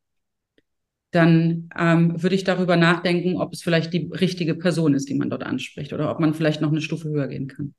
[1.10, 5.28] dann ähm, würde ich darüber nachdenken, ob es vielleicht die richtige Person ist, die man
[5.28, 7.74] dort anspricht oder ob man vielleicht noch eine Stufe höher gehen kann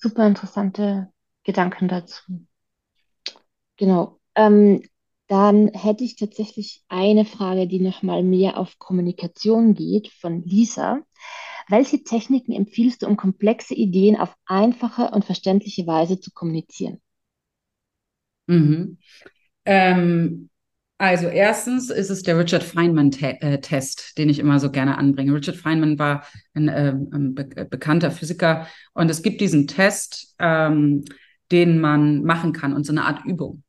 [0.00, 1.12] super interessante
[1.44, 2.22] Gedanken dazu.
[3.76, 4.18] Genau.
[4.34, 4.82] Ähm,
[5.26, 11.00] dann hätte ich tatsächlich eine Frage, die nochmal mehr auf Kommunikation geht, von Lisa.
[11.68, 17.00] Welche Techniken empfiehlst du, um komplexe Ideen auf einfache und verständliche Weise zu kommunizieren?
[18.48, 18.98] Mhm.
[19.64, 20.50] Ähm,
[21.00, 25.34] also erstens ist es der Richard Feynman-Test, äh, den ich immer so gerne anbringe.
[25.34, 31.06] Richard Feynman war ein, äh, ein be bekannter Physiker und es gibt diesen Test, ähm,
[31.50, 33.62] den man machen kann und so eine Art Übung.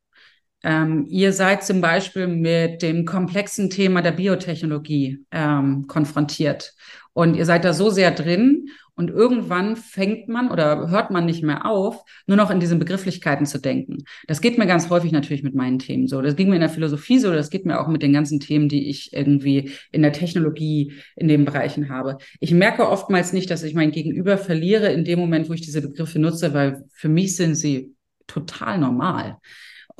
[0.62, 6.74] Ähm, ihr seid zum Beispiel mit dem komplexen Thema der Biotechnologie ähm, konfrontiert
[7.14, 11.42] und ihr seid da so sehr drin und irgendwann fängt man oder hört man nicht
[11.42, 14.04] mehr auf, nur noch in diesen Begrifflichkeiten zu denken.
[14.26, 16.20] Das geht mir ganz häufig natürlich mit meinen Themen so.
[16.20, 18.68] Das ging mir in der Philosophie so, das geht mir auch mit den ganzen Themen,
[18.68, 22.18] die ich irgendwie in der Technologie in den Bereichen habe.
[22.38, 25.80] Ich merke oftmals nicht, dass ich mein Gegenüber verliere in dem Moment, wo ich diese
[25.80, 27.94] Begriffe nutze, weil für mich sind sie
[28.26, 29.38] total normal.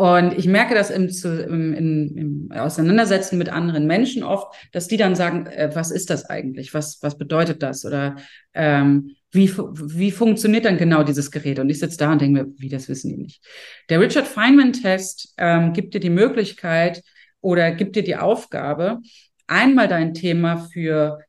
[0.02, 5.14] Und ich merke das im, im, im, Auseinandersetzen mit anderen Menschen oft, dass die dann
[5.14, 6.74] sagen, äh, was ist das eigentlich?
[6.74, 7.84] Was, was bedeutet das?
[7.84, 8.16] Oder
[8.52, 11.60] ähm, wie, wie funktioniert dann genau dieses Gerät?
[11.60, 13.44] Und ich sitze da und denke mir, wie, das wissen die nicht.
[13.90, 17.04] Der Richard Feynman-Test ähm, gibt dir die Möglichkeit
[17.40, 18.98] oder gibt dir die Aufgabe,
[19.46, 21.20] einmal dein Thema für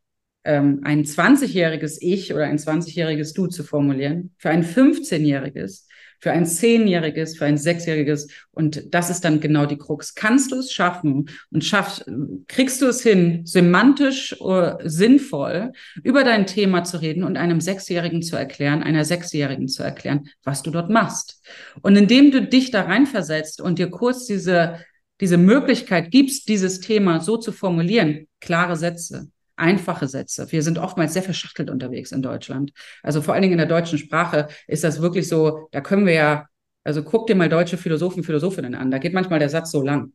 [0.45, 5.85] ähm, ein 20-jähriges Ich oder ein 20-jähriges Du zu formulieren, für ein 15-jähriges,
[6.23, 8.29] für ein Zehnjähriges, für ein Sechsjähriges.
[8.51, 10.15] Und das ist dann genau die Krux.
[10.15, 12.09] Kannst du es schaffen und schaffst,
[12.47, 18.21] kriegst du es hin, semantisch uh, sinnvoll über dein Thema zu reden und einem Sechsjährigen
[18.21, 21.41] zu erklären, einer Sechsjährigen zu erklären, was du dort machst.
[21.81, 24.79] Und indem du dich da reinversetzt und dir kurz diese,
[25.19, 30.51] diese Möglichkeit gibst, dieses Thema so zu formulieren, klare Sätze, einfache Sätze.
[30.51, 32.71] Wir sind oftmals sehr verschachtelt unterwegs in Deutschland.
[33.01, 36.13] Also vor allen Dingen in der deutschen Sprache ist das wirklich so, da können wir
[36.13, 36.45] ja,
[36.83, 40.13] also guck dir mal deutsche Philosophen, Philosophinnen an, da geht manchmal der Satz so lang.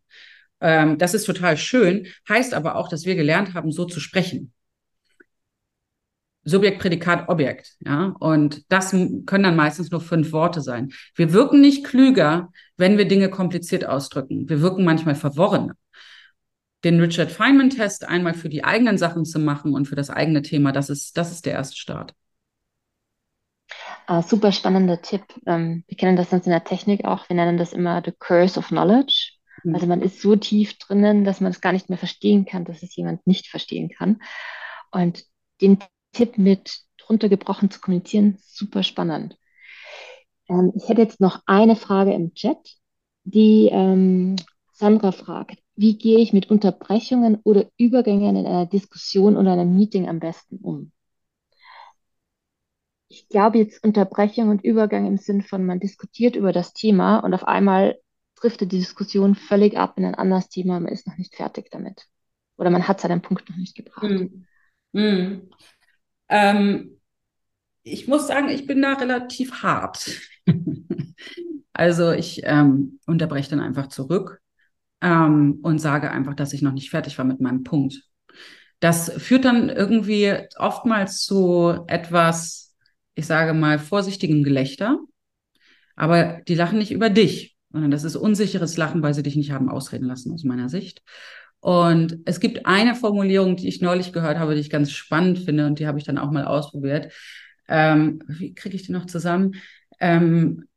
[0.61, 4.53] Ähm, das ist total schön, heißt aber auch, dass wir gelernt haben, so zu sprechen.
[6.45, 8.15] Subjekt, Prädikat, Objekt, ja.
[8.21, 10.93] Und das können dann meistens nur fünf Worte sein.
[11.15, 14.49] Wir wirken nicht klüger, wenn wir Dinge kompliziert ausdrücken.
[14.49, 15.75] Wir wirken manchmal verworrener
[16.85, 20.73] den Richard Feynman-Test einmal für die eigenen Sachen zu machen und für das eigene Thema,
[20.73, 22.15] das ist, das ist der erste Start.
[24.09, 25.23] Uh, super spannender Tipp.
[25.47, 27.29] Ähm, wir kennen das sonst in der Technik auch.
[27.29, 29.33] Wir nennen das immer the curse of knowledge.
[29.65, 29.75] Mhm.
[29.75, 32.83] Also man ist so tief drinnen, dass man es gar nicht mehr verstehen kann, dass
[32.83, 34.23] es jemand nicht verstehen kann.
[34.91, 35.25] Und
[35.61, 35.79] den
[36.13, 39.37] Tipp mit runtergebrochen zu kommunizieren, super spannend.
[40.49, 42.77] Ähm, ich hätte jetzt noch eine Frage im Chat,
[43.25, 44.37] die ähm,
[44.73, 45.59] Sandra fragt.
[45.81, 50.57] Wie gehe ich mit Unterbrechungen oder Übergängen in einer Diskussion oder einem Meeting am besten
[50.57, 50.91] um?
[53.07, 57.33] Ich glaube jetzt Unterbrechung und Übergang im Sinn von, man diskutiert über das Thema und
[57.33, 57.97] auf einmal
[58.35, 62.09] driftet die Diskussion völlig ab in ein anderes Thema, man ist noch nicht fertig damit.
[62.57, 64.03] Oder man hat seinen Punkt noch nicht gebracht.
[64.03, 64.47] Hm.
[64.95, 65.49] Hm.
[66.29, 67.01] Ähm,
[67.85, 70.11] ich muss sagen, ich bin da relativ hart.
[71.73, 74.43] also ich ähm, unterbreche dann einfach zurück
[75.01, 78.03] ähm, und sage einfach, dass ich noch nicht fertig war mit meinem Punkt.
[78.81, 82.77] Das führt dann irgendwie oftmals zu etwas,
[83.15, 84.99] ich sage mal, vorsichtigem Gelächter.
[85.97, 89.51] Aber die lachen nicht über dich, sondern das ist unsicheres Lachen, weil sie dich nicht
[89.51, 91.03] haben ausreden lassen, aus meiner Sicht.
[91.61, 95.67] Und es gibt eine Formulierung, die ich neulich gehört habe, die ich ganz spannend finde
[95.67, 97.13] und die habe ich dann auch mal ausprobiert.
[97.69, 99.57] Ähm, wie kriege ich die noch zusammen?
[99.99, 100.69] Ähm,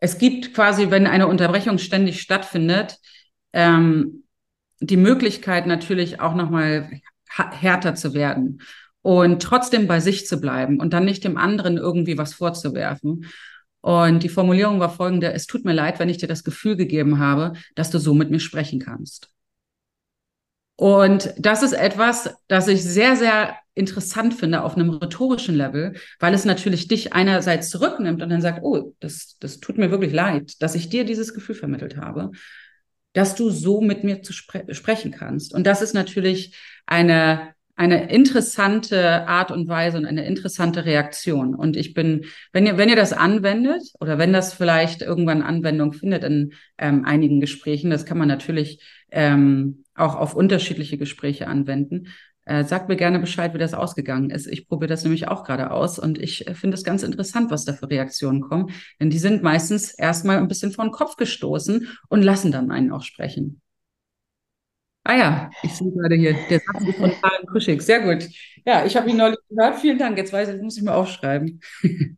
[0.00, 2.98] es gibt quasi, wenn eine Unterbrechung ständig stattfindet,
[3.52, 4.24] ähm,
[4.80, 8.62] die Möglichkeit natürlich auch nochmal härter zu werden
[9.02, 13.26] und trotzdem bei sich zu bleiben und dann nicht dem anderen irgendwie was vorzuwerfen.
[13.80, 17.18] Und die Formulierung war folgende, es tut mir leid, wenn ich dir das Gefühl gegeben
[17.18, 19.30] habe, dass du so mit mir sprechen kannst.
[20.76, 26.34] Und das ist etwas, das ich sehr, sehr interessant finde auf einem rhetorischen Level, weil
[26.34, 30.60] es natürlich dich einerseits zurücknimmt und dann sagt, oh, das, das tut mir wirklich leid,
[30.60, 32.32] dass ich dir dieses Gefühl vermittelt habe,
[33.12, 35.54] dass du so mit mir zu spre sprechen kannst.
[35.54, 36.54] Und das ist natürlich
[36.86, 41.54] eine, eine interessante Art und Weise und eine interessante Reaktion.
[41.54, 45.92] Und ich bin, wenn ihr, wenn ihr das anwendet oder wenn das vielleicht irgendwann Anwendung
[45.92, 52.08] findet in ähm, einigen Gesprächen, das kann man natürlich ähm, auch auf unterschiedliche Gespräche anwenden.
[52.48, 54.46] Äh, sagt mir gerne Bescheid, wie das ausgegangen ist.
[54.46, 57.66] Ich probiere das nämlich auch gerade aus und ich äh, finde es ganz interessant, was
[57.66, 58.70] da für Reaktionen kommen.
[58.98, 62.90] Denn die sind meistens erstmal ein bisschen vor den Kopf gestoßen und lassen dann einen
[62.90, 63.60] auch sprechen.
[65.04, 67.82] Ah ja, ich sehe gerade hier, der Satz ist von Karen Kuschig.
[67.82, 68.26] Sehr gut.
[68.64, 69.78] Ja, ich habe ihn neulich gehört.
[69.80, 70.16] Vielen Dank.
[70.16, 71.60] Jetzt weiß ich, muss ich mir aufschreiben.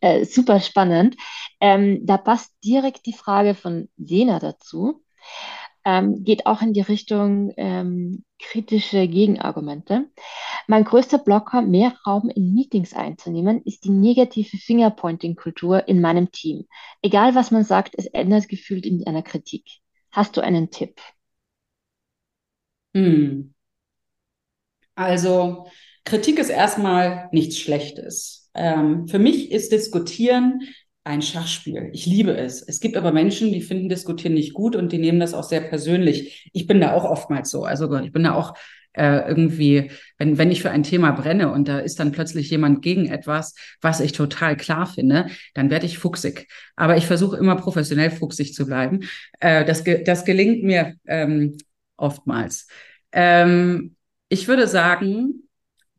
[0.00, 1.14] äh, super spannend.
[1.60, 5.04] Ähm, da passt direkt die Frage von Sena dazu
[5.84, 10.10] ähm, geht auch in die Richtung ähm, kritische Gegenargumente.
[10.66, 16.66] Mein größter Blocker, mehr Raum in Meetings einzunehmen, ist die negative Fingerpointing-Kultur in meinem Team.
[17.02, 19.64] Egal was man sagt, es ändert gefühlt in einer Kritik.
[20.10, 21.00] Hast du einen Tipp?
[22.94, 23.54] Hm.
[24.94, 25.66] Also
[26.04, 28.50] Kritik ist erstmal nichts Schlechtes.
[28.54, 30.62] Ähm, für mich ist Diskutieren
[31.04, 31.90] ein Schachspiel.
[31.92, 32.62] Ich liebe es.
[32.62, 35.62] Es gibt aber Menschen, die finden Diskutieren nicht gut und die nehmen das auch sehr
[35.62, 36.50] persönlich.
[36.52, 37.64] Ich bin da auch oftmals so.
[37.64, 38.54] Also ich bin da auch
[38.92, 42.82] äh, irgendwie, wenn, wenn ich für ein Thema brenne und da ist dann plötzlich jemand
[42.82, 46.48] gegen etwas, was ich total klar finde, dann werde ich fuchsig.
[46.76, 49.00] Aber ich versuche immer professionell fuchsig zu bleiben.
[49.38, 51.56] Äh, das, das gelingt mir ähm,
[51.96, 52.66] oftmals.
[53.12, 53.96] Ähm,
[54.28, 55.48] ich würde sagen,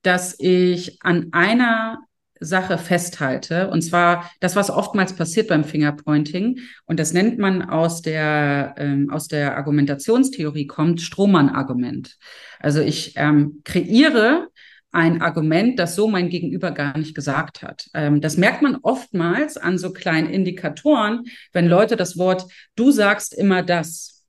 [0.04, 1.99] dass ich an einer
[2.42, 3.70] Sache festhalte.
[3.70, 6.60] Und zwar das, was oftmals passiert beim Fingerpointing.
[6.86, 12.18] Und das nennt man aus der, ähm, aus der Argumentationstheorie kommt Strohmann-Argument.
[12.60, 14.50] Also ich ähm, kreiere
[14.92, 17.89] ein Argument, das so mein Gegenüber gar nicht gesagt hat.
[17.94, 21.24] Ähm, das merkt man oftmals an so kleinen Indikatoren,
[21.54, 24.26] wenn Leute das Wort, du sagst immer das.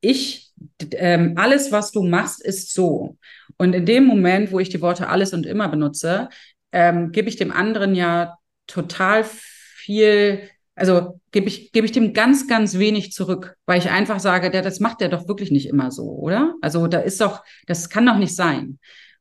[0.00, 0.52] Ich,
[0.92, 3.16] ähm, alles, was du machst, ist so.
[3.56, 6.28] Und in dem Moment, wo ich die Worte alles und immer benutze,
[6.74, 12.48] ähm, gebe ich dem anderen ja total viel, also gebe ich, gebe ich dem ganz,
[12.48, 15.92] ganz wenig zurück, weil ich einfach sage, der, das macht der doch wirklich nicht immer
[15.92, 16.54] so, oder?
[16.62, 18.80] Also da ist doch, das kann doch nicht sein.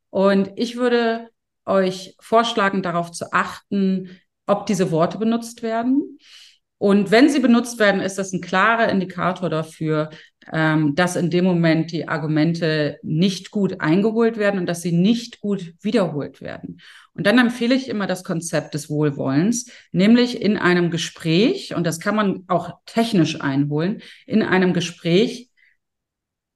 [0.09, 1.29] Und ich würde
[1.65, 6.17] euch vorschlagen, darauf zu achten, ob diese Worte benutzt werden.
[6.79, 10.09] Und wenn sie benutzt werden, ist das ein klarer Indikator dafür,
[10.51, 15.39] ähm, dass in dem Moment die Argumente nicht gut eingeholt werden und dass sie nicht
[15.39, 16.79] gut wiederholt werden.
[17.13, 21.99] Und dann empfehle ich immer das Konzept des Wohlwollens, nämlich in einem Gespräch, und das
[21.99, 25.49] kann man auch technisch einholen, in einem Gespräch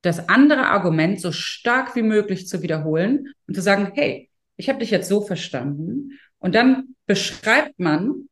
[0.01, 4.79] das andere Argument so stark wie möglich zu wiederholen und zu sagen, hey, ich habe
[4.79, 6.19] dich jetzt so verstanden.
[6.39, 8.26] Und dann beschreibt man,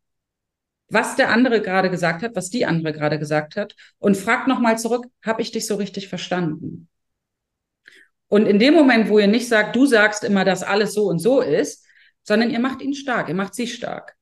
[0.87, 4.77] was der andere gerade gesagt hat, was die andere gerade gesagt hat und fragt nochmal
[4.77, 6.87] zurück, habe ich dich so richtig verstanden?
[8.27, 11.19] Und in dem Moment, wo ihr nicht sagt, du sagst immer, dass alles so und
[11.19, 11.85] so ist,
[12.23, 14.15] sondern ihr macht ihn stark, ihr macht sie stark.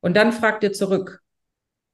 [0.00, 1.22] Und dann fragt ihr zurück,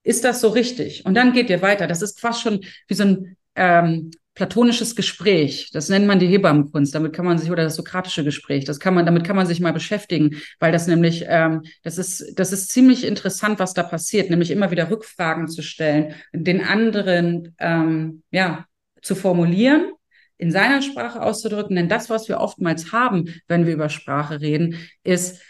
[0.02, 1.04] ist das so richtig?
[1.06, 1.86] Und dann geht ihr weiter.
[1.86, 5.70] Das ist fast schon wie so ein, ähm, platonisches Gespräch.
[5.72, 6.94] Das nennt man die Hebammenkunst.
[6.94, 8.64] Damit kann man sich oder das sokratische Gespräch.
[8.64, 12.38] Das kann man, damit kann man sich mal beschäftigen, weil das nämlich, ähm, das ist,
[12.38, 17.54] das ist ziemlich interessant, was da passiert, nämlich immer wieder Rückfragen zu stellen, den anderen,
[17.58, 18.66] ähm, ja,
[19.02, 19.92] zu formulieren
[20.36, 21.76] in seiner Sprache auszudrücken.
[21.76, 25.40] Denn das, was wir oftmals haben, wenn wir über Sprache reden, ist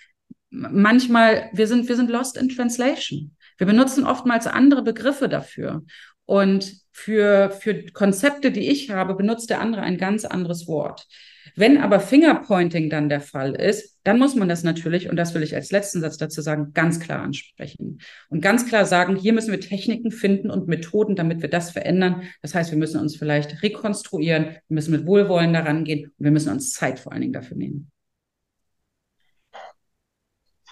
[0.51, 3.35] manchmal, wir sind, wir sind lost in translation.
[3.57, 5.85] Wir benutzen oftmals andere Begriffe dafür.
[6.26, 11.09] Und für, für Konzepte, die ich habe, benutzt der andere ein ganz anderes Wort.
[11.57, 15.42] Wenn aber Fingerpointing dann der Fall ist, dann muss man das natürlich, und das will
[15.42, 18.01] ich als letzten Satz dazu sagen, ganz klar ansprechen.
[18.28, 22.22] Und ganz klar sagen, hier müssen wir Techniken finden und Methoden, damit wir das verändern.
[22.42, 26.30] Das heißt, wir müssen uns vielleicht rekonstruieren, wir müssen mit Wohlwollen daran gehen und wir
[26.30, 27.90] müssen uns Zeit vor allen Dingen dafür nehmen.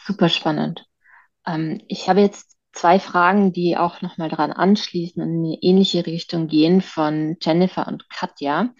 [0.06, 0.86] Super spannend.
[1.46, 6.06] Ähm, ich habe jetzt zwei Fragen, die auch nochmal daran anschließen und in eine ähnliche
[6.06, 8.70] Richtung gehen von Jennifer und Katja.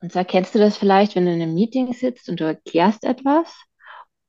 [0.00, 3.04] Und zwar kennst du das vielleicht, wenn du in einem Meeting sitzt und du erklärst
[3.04, 3.64] etwas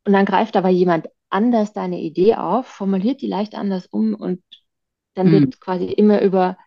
[0.05, 4.41] und dann greift aber jemand anders deine Idee auf, formuliert die leicht anders um und
[5.15, 5.59] dann wird hm.
[5.59, 6.57] quasi immer über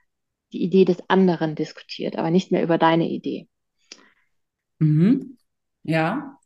[0.52, 3.48] die Idee des anderen diskutiert, aber nicht mehr über deine Idee.
[4.78, 5.38] Mhm.
[5.82, 6.38] Ja,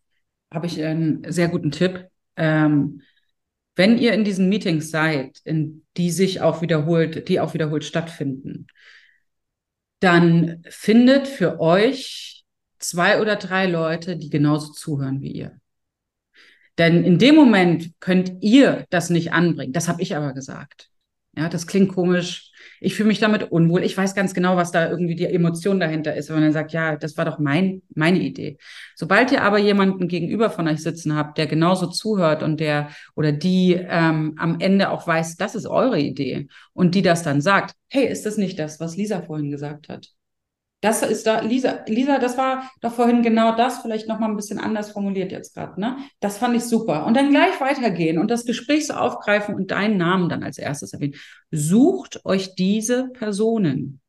[0.52, 2.08] habe ich einen sehr guten Tipp.
[2.36, 3.02] Ähm,
[3.74, 8.66] wenn ihr in diesen Meetings seid, in die sich auch wiederholt, die auch wiederholt stattfinden,
[10.00, 12.44] dann findet für euch
[12.78, 15.60] zwei oder drei Leute, die genauso zuhören wie ihr.
[16.78, 19.72] Denn in dem Moment könnt ihr das nicht anbringen.
[19.72, 20.91] Das habe ich aber gesagt.
[21.34, 22.50] Ja, das klingt komisch.
[22.78, 23.82] Ich fühle mich damit unwohl.
[23.84, 26.72] Ich weiß ganz genau, was da irgendwie die Emotion dahinter ist, wenn man dann sagt,
[26.72, 28.58] ja, das war doch mein, meine Idee.
[28.96, 33.32] Sobald ihr aber jemanden gegenüber von euch sitzen habt, der genauso zuhört und der oder
[33.32, 37.74] die ähm, am Ende auch weiß, das ist eure Idee und die das dann sagt,
[37.88, 40.08] hey, ist das nicht das, was Lisa vorhin gesagt hat?
[40.82, 44.58] Das ist da, Lisa, Lisa, das war doch vorhin genau das, vielleicht nochmal ein bisschen
[44.58, 45.96] anders formuliert jetzt gerade, ne?
[46.18, 47.06] Das fand ich super.
[47.06, 50.92] Und dann gleich weitergehen und das Gespräch so aufgreifen und deinen Namen dann als erstes
[50.92, 51.14] erwähnen.
[51.52, 54.00] Sucht euch diese Personen.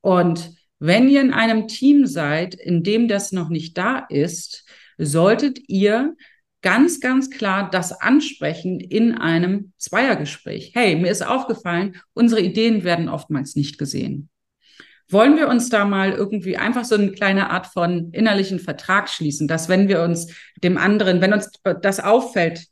[0.00, 4.64] Und wenn ihr in einem Team seid, in dem das noch nicht da ist,
[4.96, 6.14] solltet ihr
[6.62, 10.70] ganz, ganz klar das ansprechen in einem Zweiergespräch.
[10.72, 14.28] Hey, mir ist aufgefallen, unsere Ideen werden oftmals nicht gesehen.
[15.10, 19.48] Wollen wir uns da mal irgendwie einfach so eine kleine Art von innerlichen Vertrag schließen,
[19.48, 21.50] dass wenn wir uns dem anderen, wenn uns
[21.82, 22.66] das auffällt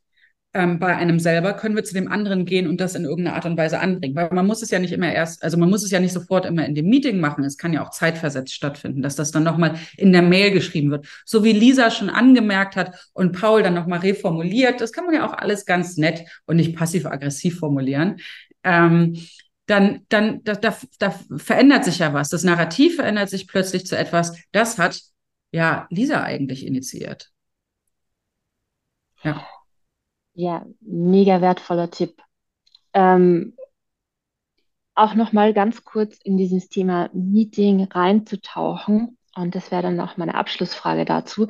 [0.55, 3.45] ähm, bei einem selber, können wir zu dem anderen gehen und das in irgendeiner Art
[3.45, 4.16] und Weise anbringen.
[4.16, 6.47] Weil man muss es ja nicht immer erst, also man muss es ja nicht sofort
[6.47, 7.45] immer in dem Meeting machen.
[7.45, 11.07] Es kann ja auch zeitversetzt stattfinden, dass das dann nochmal in der Mail geschrieben wird.
[11.26, 14.80] So wie Lisa schon angemerkt hat und Paul dann nochmal reformuliert.
[14.80, 18.16] Das kann man ja auch alles ganz nett und nicht passiv-aggressiv formulieren.
[18.64, 19.16] Ähm,
[19.68, 22.30] dann, dann da, da, da verändert sich ja was.
[22.30, 25.00] Das Narrativ verändert sich plötzlich zu etwas, das hat
[25.52, 27.30] ja Lisa eigentlich initiiert.
[29.22, 29.46] Ja.
[30.34, 32.22] Ja, mega wertvoller Tipp.
[32.94, 33.56] Ähm,
[34.94, 39.18] auch noch mal ganz kurz in dieses Thema Meeting reinzutauchen.
[39.36, 41.46] Und das wäre dann auch meine Abschlussfrage dazu.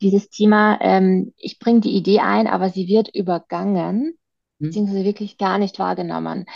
[0.00, 4.16] Dieses Thema, ähm, ich bringe die Idee ein, aber sie wird übergangen, hm.
[4.58, 6.46] beziehungsweise wirklich gar nicht wahrgenommen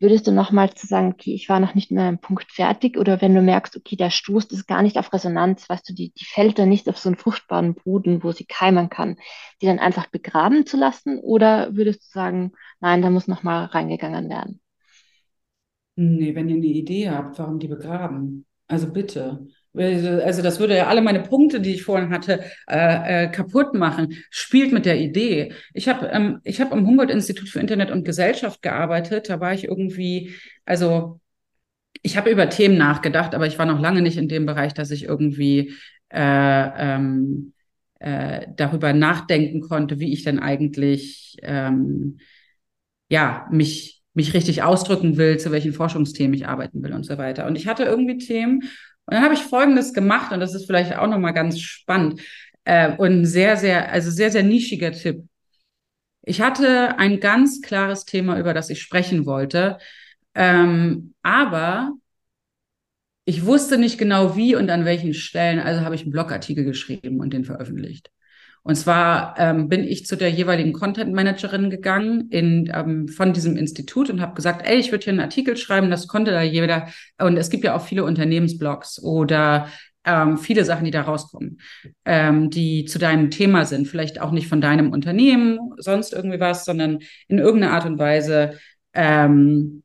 [0.00, 3.20] würdest du nochmal zu sagen, okay, ich war noch nicht mehr im Punkt fertig oder
[3.20, 6.24] wenn du merkst, okay, der stoßt ist gar nicht auf Resonanz, weißt du, die, die
[6.24, 9.16] fällt dann nicht auf so einen fruchtbaren Boden, wo sie keimen kann,
[9.62, 14.28] die dann einfach begraben zu lassen oder würdest du sagen, nein, da muss nochmal reingegangen
[14.30, 14.60] werden?
[15.96, 18.46] Nee, wenn ihr eine Idee habt, warum die begraben?
[18.66, 19.46] Also bitte.
[19.72, 24.16] Also das würde ja alle meine Punkte, die ich vorhin hatte, äh, äh, kaputt machen.
[24.30, 25.52] Spielt mit der Idee.
[25.74, 29.28] Ich habe ähm, ich am Humboldt-Institut für Internet und Gesellschaft gearbeitet.
[29.28, 31.20] Da war ich irgendwie, also
[32.02, 34.90] ich habe über Themen nachgedacht, aber ich war noch lange nicht in dem Bereich, dass
[34.90, 35.74] ich irgendwie
[36.08, 36.18] äh,
[36.96, 37.52] ähm,
[38.00, 42.18] äh, darüber nachdenken konnte, wie ich denn eigentlich ähm,
[43.08, 47.46] ja mich mich richtig ausdrücken will, zu welchen Forschungsthemen ich arbeiten will und so weiter.
[47.46, 48.64] Und ich hatte irgendwie Themen,
[49.10, 52.20] und dann habe ich Folgendes gemacht, und das ist vielleicht auch nochmal ganz spannend
[52.64, 55.24] äh, und sehr, sehr, also sehr, sehr nischiger Tipp.
[56.22, 59.78] Ich hatte ein ganz klares Thema, über das ich sprechen wollte,
[60.36, 61.90] ähm, aber
[63.24, 67.18] ich wusste nicht genau wie und an welchen Stellen, also habe ich einen Blogartikel geschrieben
[67.18, 68.12] und den veröffentlicht.
[68.62, 73.56] Und zwar ähm, bin ich zu der jeweiligen Content Managerin gegangen in, ähm, von diesem
[73.56, 76.88] Institut und habe gesagt, ey, ich würde hier einen Artikel schreiben, das konnte da jeder.
[77.18, 79.68] Und es gibt ja auch viele Unternehmensblogs oder
[80.04, 81.60] ähm, viele Sachen, die da rauskommen,
[82.04, 83.88] ähm, die zu deinem Thema sind.
[83.88, 86.98] Vielleicht auch nicht von deinem Unternehmen, sonst irgendwie was, sondern
[87.28, 88.58] in irgendeiner Art und Weise,
[88.94, 89.82] ähm,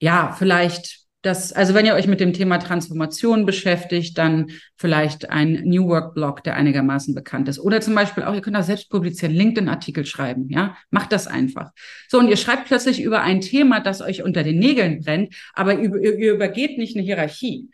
[0.00, 5.62] ja, vielleicht das, also wenn ihr euch mit dem Thema Transformation beschäftigt, dann vielleicht ein
[5.64, 7.58] New Work Blog, der einigermaßen bekannt ist.
[7.58, 10.76] Oder zum Beispiel auch, ihr könnt auch selbst publizieren, LinkedIn-Artikel schreiben, ja.
[10.90, 11.72] Macht das einfach.
[12.08, 15.78] So, und ihr schreibt plötzlich über ein Thema, das euch unter den Nägeln brennt, aber
[15.78, 17.68] ihr, ihr übergeht nicht eine Hierarchie.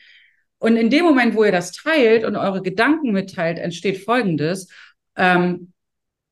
[0.59, 4.69] Und in dem Moment, wo ihr das teilt und eure Gedanken mitteilt, entsteht Folgendes.
[5.17, 5.73] Ähm,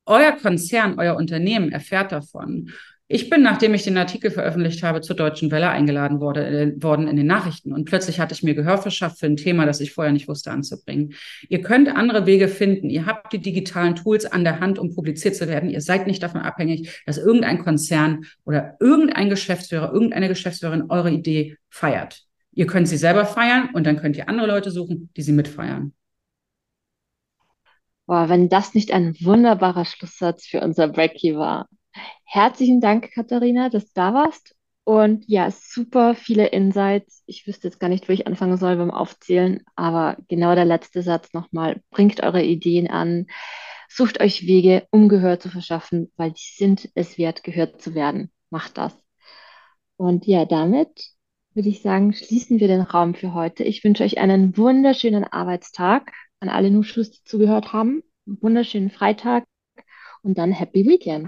[0.07, 2.71] euer Konzern, euer Unternehmen erfährt davon.
[3.13, 7.09] Ich bin, nachdem ich den Artikel veröffentlicht habe, zur Deutschen Welle eingeladen wurde, äh, worden
[7.09, 7.73] in den Nachrichten.
[7.73, 10.49] Und plötzlich hatte ich mir Gehör verschafft für ein Thema, das ich vorher nicht wusste
[10.49, 11.13] anzubringen.
[11.49, 12.89] Ihr könnt andere Wege finden.
[12.89, 15.69] Ihr habt die digitalen Tools an der Hand, um publiziert zu werden.
[15.69, 21.57] Ihr seid nicht davon abhängig, dass irgendein Konzern oder irgendein Geschäftsführer, irgendeine Geschäftsführerin eure Idee
[21.69, 22.23] feiert.
[22.53, 25.91] Ihr könnt sie selber feiern und dann könnt ihr andere Leute suchen, die sie mitfeiern.
[28.05, 31.67] Boah, wenn das nicht ein wunderbarer Schlusssatz für unser Breaky war.
[32.33, 34.55] Herzlichen Dank, Katharina, dass du da warst.
[34.85, 37.23] Und ja, super viele Insights.
[37.25, 41.01] Ich wüsste jetzt gar nicht, wo ich anfangen soll beim Aufzählen, aber genau der letzte
[41.01, 41.81] Satz nochmal.
[41.89, 43.27] Bringt eure Ideen an,
[43.89, 48.31] sucht euch Wege, um Gehör zu verschaffen, weil die sind es wert, gehört zu werden.
[48.49, 48.97] Macht das.
[49.97, 51.07] Und ja, damit
[51.53, 53.65] würde ich sagen, schließen wir den Raum für heute.
[53.65, 58.03] Ich wünsche euch einen wunderschönen Arbeitstag an alle Nuschus, die zugehört haben.
[58.25, 59.43] Einen wunderschönen Freitag
[60.23, 61.27] und dann Happy Weekend.